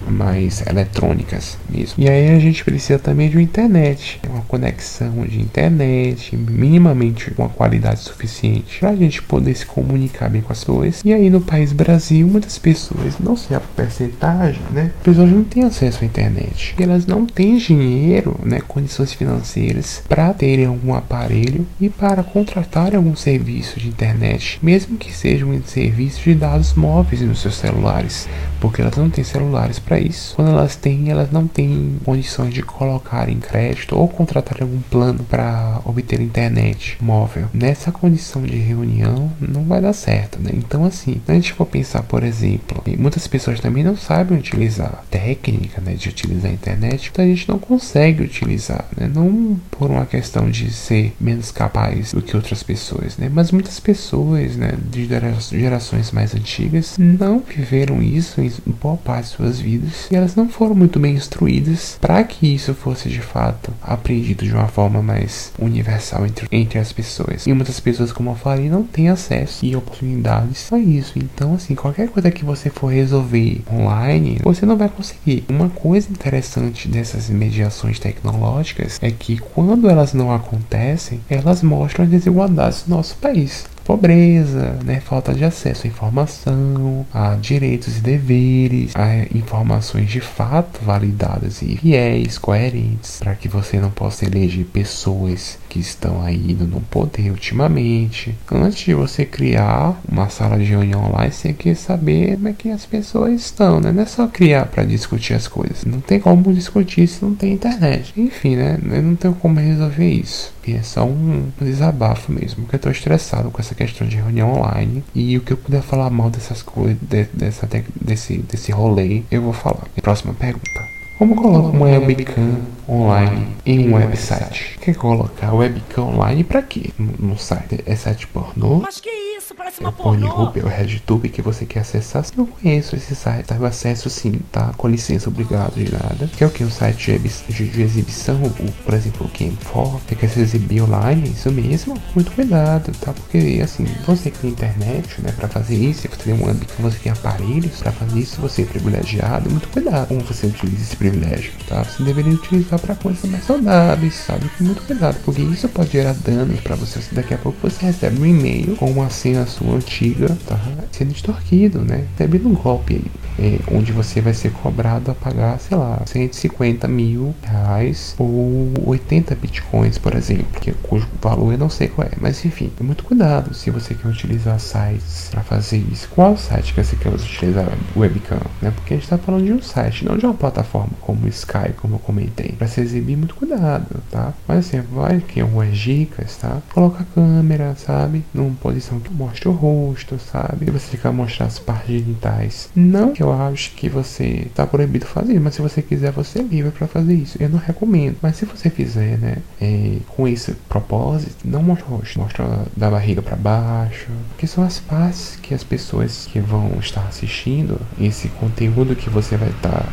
mais 0.07 0.65
eletrônicas 0.67 1.57
mesmo. 1.69 2.03
E 2.03 2.09
aí 2.09 2.35
a 2.35 2.39
gente 2.39 2.63
precisa 2.63 2.99
também 2.99 3.29
de 3.29 3.37
uma 3.37 3.43
internet, 3.43 4.19
uma 4.35 4.43
conexão 4.43 5.25
de 5.25 5.39
internet, 5.39 6.35
minimamente 6.35 7.31
com 7.31 7.43
uma 7.43 7.49
qualidade 7.49 8.01
suficiente 8.01 8.79
para 8.79 8.89
a 8.89 8.95
gente 8.95 9.21
poder 9.21 9.55
se 9.55 9.65
comunicar 9.65 10.29
bem 10.29 10.41
com 10.41 10.51
as 10.51 10.65
pessoas. 10.65 11.01
E 11.05 11.13
aí 11.13 11.29
no 11.29 11.41
país 11.41 11.71
Brasil, 11.71 12.27
muitas 12.27 12.57
pessoas, 12.57 13.19
não 13.19 13.37
sei 13.37 13.55
a 13.55 13.59
percentagem, 13.59 14.61
né? 14.71 14.91
Pessoas 15.03 15.29
não 15.29 15.43
têm 15.43 15.63
acesso 15.63 16.03
à 16.03 16.07
internet. 16.07 16.75
E 16.77 16.83
elas 16.83 17.05
não 17.05 17.25
têm 17.25 17.57
dinheiro, 17.57 18.35
né? 18.43 18.59
Condições 18.67 19.13
financeiras 19.13 20.01
para 20.07 20.33
terem 20.33 20.65
algum 20.65 20.93
aparelho 20.93 21.65
e 21.79 21.89
para 21.89 22.23
contratar 22.23 22.95
algum 22.95 23.15
serviço 23.15 23.79
de 23.79 23.87
internet, 23.87 24.59
mesmo 24.61 24.97
que 24.97 25.13
seja 25.13 25.45
um 25.45 25.61
serviço 25.63 26.23
de 26.23 26.33
dados 26.33 26.73
móveis 26.73 27.21
nos 27.21 27.39
seus 27.39 27.55
celulares, 27.55 28.27
porque 28.59 28.81
elas 28.81 28.95
não 28.95 29.09
têm 29.09 29.23
celulares 29.23 29.79
para 29.79 29.99
isso. 29.99 30.35
Quando 30.35 30.51
elas 30.51 30.75
têm, 30.75 31.09
elas 31.09 31.31
não 31.31 31.47
têm 31.47 31.97
condições 32.03 32.53
de 32.53 32.61
colocar 32.63 33.29
em 33.29 33.39
crédito 33.39 33.95
ou 33.95 34.07
contratar 34.25 34.61
algum 34.61 34.81
plano 34.81 35.23
para 35.23 35.79
obter 35.85 36.19
internet 36.19 36.97
móvel. 36.99 37.47
Nessa 37.53 37.91
condição 37.91 38.41
de 38.41 38.57
reunião, 38.57 39.31
não 39.39 39.63
vai 39.63 39.79
dar 39.79 39.93
certo, 39.93 40.39
né? 40.41 40.49
Então, 40.53 40.83
assim, 40.83 41.21
a 41.27 41.33
gente 41.33 41.53
for 41.53 41.65
pensar, 41.65 42.01
por 42.03 42.23
exemplo, 42.23 42.83
muitas 42.97 43.27
pessoas 43.27 43.59
também 43.59 43.83
não 43.83 43.95
sabem 43.95 44.37
utilizar 44.37 45.03
técnica, 45.11 45.79
né, 45.79 45.93
de 45.93 46.09
utilizar 46.09 46.49
a 46.49 46.53
internet, 46.53 47.09
então 47.11 47.23
a 47.23 47.27
gente 47.27 47.47
não 47.47 47.59
consegue 47.59 48.23
utilizar, 48.23 48.85
né? 48.97 49.09
Não 49.13 49.59
por 49.69 49.91
uma 49.91 50.05
questão 50.05 50.49
de 50.49 50.71
ser 50.71 51.13
menos 51.19 51.51
capaz 51.51 52.11
do 52.11 52.21
que 52.21 52.35
outras 52.35 52.63
pessoas, 52.63 53.17
né? 53.17 53.29
Mas 53.31 53.51
muitas 53.51 53.79
pessoas, 53.79 54.55
né, 54.55 54.73
de 54.89 55.07
gerações 55.51 56.11
mais 56.11 56.33
antigas, 56.33 56.95
não 56.97 57.39
viveram 57.39 58.01
isso 58.01 58.41
em 58.41 58.51
boa 58.81 58.97
parte 58.97 59.29
de 59.29 59.35
suas 59.35 59.59
vidas 59.59 60.07
e 60.09 60.15
elas 60.15 60.35
não 60.35 60.49
foram 60.49 60.73
muito 60.73 60.99
bem 60.99 61.13
instruídas 61.13 61.97
para 62.01 62.23
que 62.23 62.55
isso 62.55 62.73
fosse 62.73 63.07
de 63.07 63.21
fato 63.21 63.71
aprendido 63.81 64.14
de 64.21 64.53
uma 64.53 64.67
forma 64.67 65.01
mais 65.01 65.51
universal 65.59 66.25
entre, 66.25 66.47
entre 66.51 66.79
as 66.79 66.91
pessoas. 66.91 67.45
E 67.45 67.53
muitas 67.53 67.79
pessoas, 67.79 68.11
como 68.11 68.31
eu 68.31 68.35
falei, 68.35 68.69
não 68.69 68.83
têm 68.83 69.09
acesso 69.09 69.65
e 69.65 69.75
oportunidades 69.75 70.71
a 70.71 70.79
isso. 70.79 71.17
Então, 71.17 71.55
assim, 71.55 71.75
qualquer 71.75 72.09
coisa 72.09 72.31
que 72.31 72.45
você 72.45 72.69
for 72.69 72.87
resolver 72.87 73.61
online, 73.71 74.39
você 74.43 74.65
não 74.65 74.77
vai 74.77 74.89
conseguir. 74.89 75.43
Uma 75.49 75.69
coisa 75.69 76.09
interessante 76.09 76.87
dessas 76.87 77.29
mediações 77.29 77.99
tecnológicas 77.99 78.99
é 79.01 79.11
que 79.11 79.37
quando 79.37 79.89
elas 79.89 80.13
não 80.13 80.33
acontecem, 80.33 81.21
elas 81.29 81.61
mostram 81.61 82.05
as 82.05 82.11
desigualdades 82.11 82.83
do 82.83 82.95
nosso 82.95 83.15
país 83.17 83.65
pobreza, 83.85 84.79
né, 84.83 84.99
falta 84.99 85.31
de 85.31 85.45
acesso 85.45 85.85
à 85.85 85.89
informação, 85.89 87.05
a 87.13 87.35
direitos 87.35 87.99
e 87.99 88.01
deveres, 88.01 88.95
a 88.95 89.37
informações 89.37 90.09
de 90.09 90.19
fato 90.19 90.83
validadas 90.83 91.61
e 91.61 91.77
fiéis, 91.77 92.39
coerentes, 92.39 93.19
para 93.19 93.35
que 93.35 93.47
você 93.47 93.79
não 93.79 93.91
possa 93.91 94.25
eleger 94.25 94.65
pessoas 94.65 95.59
que 95.75 95.79
estão 95.81 96.21
aí 96.21 96.51
indo 96.51 96.65
no 96.65 96.79
poder 96.79 97.29
ultimamente. 97.31 98.33
Antes 98.49 98.85
de 98.85 98.93
você 98.93 99.25
criar 99.25 99.99
uma 100.09 100.29
sala 100.29 100.57
de 100.57 100.63
reunião 100.63 101.03
online, 101.03 101.33
você 101.33 101.49
tem 101.49 101.53
que 101.53 101.75
saber 101.75 102.35
como 102.35 102.47
é 102.47 102.53
que 102.53 102.69
as 102.69 102.85
pessoas 102.85 103.33
estão, 103.33 103.81
né? 103.81 103.91
Não 103.91 104.03
é 104.03 104.05
só 104.05 104.25
criar 104.25 104.67
para 104.67 104.85
discutir 104.85 105.33
as 105.33 105.49
coisas. 105.49 105.83
Não 105.83 105.99
tem 105.99 106.17
como 106.17 106.53
discutir 106.53 107.05
se 107.07 107.25
não 107.25 107.35
tem 107.35 107.51
internet. 107.51 108.13
Enfim, 108.15 108.55
né? 108.55 108.79
Eu 108.89 109.03
não 109.03 109.17
tenho 109.17 109.33
como 109.33 109.59
resolver 109.59 110.09
isso. 110.09 110.53
E 110.65 110.71
é 110.71 110.81
só 110.81 111.03
um 111.03 111.49
desabafo 111.59 112.31
mesmo, 112.31 112.63
porque 112.63 112.77
eu 112.77 112.79
tô 112.79 112.89
estressado 112.89 113.51
com 113.51 113.59
essa 113.59 113.75
questão 113.75 114.07
de 114.07 114.15
reunião 114.15 114.53
online. 114.53 115.03
E 115.13 115.37
o 115.37 115.41
que 115.41 115.51
eu 115.51 115.57
puder 115.57 115.81
falar 115.81 116.09
mal 116.09 116.29
dessas 116.29 116.61
coisas, 116.61 116.97
de, 117.01 117.25
dessa, 117.33 117.67
desse, 117.99 118.37
desse 118.37 118.71
rolê, 118.71 119.23
eu 119.29 119.41
vou 119.41 119.51
falar. 119.51 119.83
Próxima 120.01 120.33
pergunta. 120.33 120.85
Como 121.17 121.35
colocar 121.35 121.77
uma 121.77 121.85
webcam 121.85 122.61
online 122.87 123.47
em 123.65 123.89
um 123.89 123.95
website? 123.95 124.77
Quer 124.81 124.95
colocar 124.95 125.53
webcam 125.53 126.03
online 126.03 126.43
para 126.43 126.61
quê? 126.61 126.89
No 126.97 127.37
site? 127.37 127.83
É 127.85 127.95
site 127.95 128.27
pornô? 128.27 128.79
Mas 128.79 128.99
que 128.99 129.09
isso, 129.09 129.53
parece 129.55 129.79
uma 129.79 129.89
é 129.89 129.91
pornô. 129.91 130.29
Pornhub 130.29 130.61
ou 130.63 130.69
RedTube 130.69 131.29
que 131.29 131.41
você 131.41 131.65
quer 131.65 131.81
acessar. 131.81 132.25
Eu 132.37 132.47
conheço 132.47 132.95
esse 132.95 133.15
site, 133.15 133.45
tá? 133.45 133.55
eu 133.55 133.65
acesso 133.65 134.09
sim, 134.09 134.39
tá? 134.51 134.73
Com 134.77 134.87
licença, 134.87 135.29
obrigado 135.29 135.75
de 135.75 135.91
nada. 135.91 136.27
Que 136.35 136.43
é 136.43 136.47
o 136.47 136.49
que? 136.49 136.63
Um 136.63 136.69
site 136.69 137.19
de, 137.19 137.67
de, 137.67 137.81
exibição, 137.81 138.41
o, 138.43 138.71
por 138.83 138.93
exemplo, 138.93 139.27
o 139.27 139.29
Game4, 139.29 139.99
você 140.07 140.15
quer 140.15 140.29
se 140.29 140.39
exibir 140.39 140.81
online, 140.81 141.29
isso 141.29 141.51
mesmo? 141.51 141.97
Muito 142.13 142.31
cuidado, 142.31 142.91
tá? 142.99 143.13
Porque 143.13 143.59
assim, 143.63 143.85
você 144.05 144.31
que 144.31 144.39
tem 144.39 144.51
internet, 144.51 145.21
né, 145.21 145.31
pra 145.35 145.47
fazer 145.47 145.75
isso, 145.75 146.01
você 146.01 146.23
tem 146.23 146.33
um 146.33 146.45
webcam, 146.45 146.83
você 146.83 146.97
tem 146.99 147.11
aparelhos 147.11 147.79
pra 147.79 147.91
fazer 147.91 148.19
isso, 148.19 148.41
você 148.41 148.63
é 148.63 148.65
privilegiado, 148.65 149.49
muito 149.49 149.67
cuidado 149.69 150.07
como 150.07 150.21
você 150.21 150.47
utiliza 150.47 150.81
esse 150.81 150.95
privilégio, 150.95 151.51
tá? 151.67 151.83
Você 151.83 152.03
deveria 152.03 152.33
utilizar 152.33 152.74
pra 152.79 152.95
coisas 152.95 153.29
mais 153.29 153.45
saudáveis, 153.45 154.13
sabe? 154.15 154.49
Com 154.57 154.63
muito 154.63 154.81
cuidado, 154.83 155.17
porque 155.23 155.41
isso 155.41 155.67
pode 155.69 155.91
gerar 155.91 156.13
danos 156.13 156.59
pra 156.61 156.75
você. 156.75 156.99
Daqui 157.11 157.33
a 157.33 157.37
pouco 157.37 157.57
você 157.61 157.85
recebe 157.85 158.21
um 158.21 158.25
e-mail 158.25 158.75
com 158.75 158.89
uma 158.89 159.09
senha 159.09 159.45
sua 159.45 159.75
antiga, 159.75 160.35
tá? 160.47 160.59
Sendo 160.91 161.11
extorquido, 161.11 161.79
né? 161.79 162.05
Recebendo 162.11 162.49
um 162.49 162.53
golpe 162.53 162.95
aí. 162.95 163.24
É, 163.37 163.59
onde 163.71 163.91
você 163.91 164.21
vai 164.21 164.33
ser 164.33 164.51
cobrado 164.51 165.11
a 165.11 165.13
pagar, 165.13 165.59
sei 165.59 165.77
lá, 165.77 166.01
150 166.05 166.87
mil 166.87 167.35
reais 167.43 168.15
ou 168.17 168.71
80 168.85 169.35
bitcoins, 169.35 169.97
por 169.97 170.15
exemplo, 170.15 170.59
que, 170.61 170.71
cujo 170.71 171.07
valor 171.21 171.51
eu 171.51 171.57
não 171.57 171.69
sei 171.69 171.87
qual 171.87 172.07
é, 172.07 172.11
mas 172.19 172.43
enfim, 172.45 172.71
muito 172.81 173.03
cuidado 173.03 173.53
se 173.53 173.69
você 173.69 173.93
quer 173.93 174.07
utilizar 174.07 174.59
sites 174.59 175.27
para 175.31 175.41
fazer 175.41 175.77
isso. 175.91 176.07
Qual 176.09 176.37
site 176.37 176.73
que 176.73 176.83
você 176.83 176.95
quer 176.95 177.09
utilizar 177.09 177.67
webcam, 177.95 178.39
né? 178.61 178.71
Porque 178.71 178.93
a 178.93 178.97
gente 178.97 179.03
está 179.03 179.17
falando 179.17 179.45
de 179.45 179.53
um 179.53 179.61
site, 179.61 180.05
não 180.05 180.17
de 180.17 180.25
uma 180.25 180.33
plataforma 180.33 180.91
como 181.01 181.25
o 181.25 181.29
Sky, 181.29 181.73
como 181.77 181.95
eu 181.95 181.99
comentei. 181.99 182.53
Para 182.53 182.67
se 182.67 182.81
exibir, 182.81 183.17
muito 183.17 183.35
cuidado, 183.35 184.01
tá? 184.11 184.33
Mas 184.47 184.59
assim, 184.59 184.81
vai 184.91 185.19
que 185.19 185.41
algumas 185.41 185.77
dicas, 185.77 186.35
tá? 186.37 186.61
Coloca 186.73 187.03
a 187.03 187.15
câmera, 187.15 187.75
sabe? 187.75 188.23
Numa 188.33 188.55
posição 188.55 188.99
que 188.99 189.13
mostre 189.13 189.47
o 189.47 189.51
rosto, 189.51 190.19
sabe? 190.19 190.67
E 190.67 190.71
você 190.71 190.97
quer 190.97 191.11
mostrar 191.11 191.47
as 191.47 191.59
partes 191.59 191.87
genitais. 191.87 192.69
Não 192.75 193.13
que 193.13 193.23
eu 193.25 193.33
acho 193.33 193.71
que 193.71 193.89
você 193.89 194.47
tá 194.53 194.65
proibido 194.65 195.05
fazer, 195.05 195.39
mas 195.39 195.55
se 195.55 195.61
você 195.61 195.81
quiser, 195.81 196.11
você 196.11 196.39
é 196.39 196.43
livre 196.43 196.71
para 196.71 196.87
fazer 196.87 197.13
isso. 197.13 197.37
Eu 197.41 197.49
não 197.49 197.59
recomendo, 197.59 198.17
mas 198.21 198.35
se 198.37 198.45
você 198.45 198.69
fizer, 198.69 199.17
né, 199.17 199.37
é, 199.61 199.97
com 200.07 200.27
esse 200.27 200.53
propósito, 200.69 201.35
não 201.43 201.63
mostra 201.63 201.85
o 201.87 201.97
rosto, 201.97 202.19
mostra 202.19 202.45
da 202.75 202.89
barriga 202.89 203.21
para 203.21 203.35
baixo, 203.35 204.07
que 204.37 204.47
são 204.47 204.63
as 204.63 204.79
partes 204.79 205.37
que 205.41 205.53
as 205.53 205.63
pessoas 205.63 206.27
que 206.31 206.39
vão 206.39 206.77
estar 206.79 207.05
assistindo 207.07 207.79
esse 207.99 208.27
conteúdo 208.29 208.95
que 208.95 209.09
você 209.09 209.37
vai 209.37 209.49
estar 209.49 209.69
tá 209.69 209.85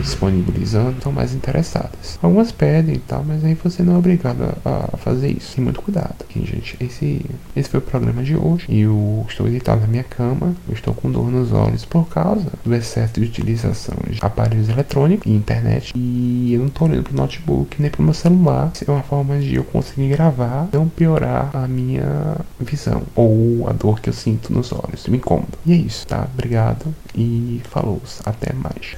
disponibilizando 0.00 0.98
estão 0.98 1.12
mais 1.12 1.34
interessadas. 1.34 2.18
Algumas 2.22 2.52
pedem 2.52 2.96
e 2.96 2.98
tal, 2.98 3.24
mas 3.24 3.44
aí 3.44 3.54
você 3.54 3.82
não 3.82 3.94
é 3.94 3.98
obrigado 3.98 4.54
a, 4.64 4.96
fazer 4.96 5.30
isso. 5.30 5.54
Tem 5.54 5.64
muito 5.64 5.82
cuidado. 5.82 6.14
Aqui, 6.20 6.44
gente, 6.44 6.76
esse, 6.80 7.24
esse 7.56 7.68
foi 7.68 7.78
o 7.78 7.82
programa 7.82 8.22
de 8.22 8.36
hoje. 8.36 8.66
E 8.68 8.80
eu 8.80 9.24
estou 9.28 9.48
deitado 9.48 9.80
na 9.80 9.86
minha 9.86 10.04
cama, 10.04 10.54
eu 10.68 10.74
estou 10.74 10.94
com 10.94 11.10
dor 11.10 11.30
nos 11.30 11.52
olhos 11.52 11.84
por 11.84 12.08
causa 12.08 12.46
do 12.64 12.74
excesso 12.74 13.14
de 13.14 13.22
utilização 13.22 13.96
de 14.08 14.18
aparelhos 14.20 14.68
eletrônicos 14.68 15.26
e 15.26 15.34
internet. 15.34 15.92
E 15.96 16.54
eu 16.54 16.60
não 16.60 16.68
estou 16.68 16.88
olhando 16.88 17.04
pro 17.04 17.16
notebook 17.16 17.80
nem 17.80 17.90
pro 17.90 18.02
meu 18.02 18.14
celular. 18.14 18.70
Isso 18.74 18.84
é 18.88 18.92
uma 18.92 19.02
forma 19.02 19.38
de 19.38 19.54
eu 19.54 19.64
conseguir 19.64 20.08
gravar, 20.08 20.68
não 20.72 20.88
piorar 20.88 21.50
a 21.54 21.66
minha 21.66 22.36
visão 22.60 23.02
ou 23.14 23.68
a 23.68 23.72
dor 23.72 24.00
que 24.00 24.08
eu 24.08 24.14
sinto 24.14 24.52
nos 24.52 24.72
olhos, 24.72 25.06
me 25.06 25.16
incômodo. 25.16 25.58
E 25.66 25.72
é 25.72 25.76
isso, 25.76 26.06
tá? 26.06 26.26
Obrigado 26.32 26.94
e 27.14 27.60
falou, 27.64 28.00
até 28.24 28.52
mais. 28.54 28.96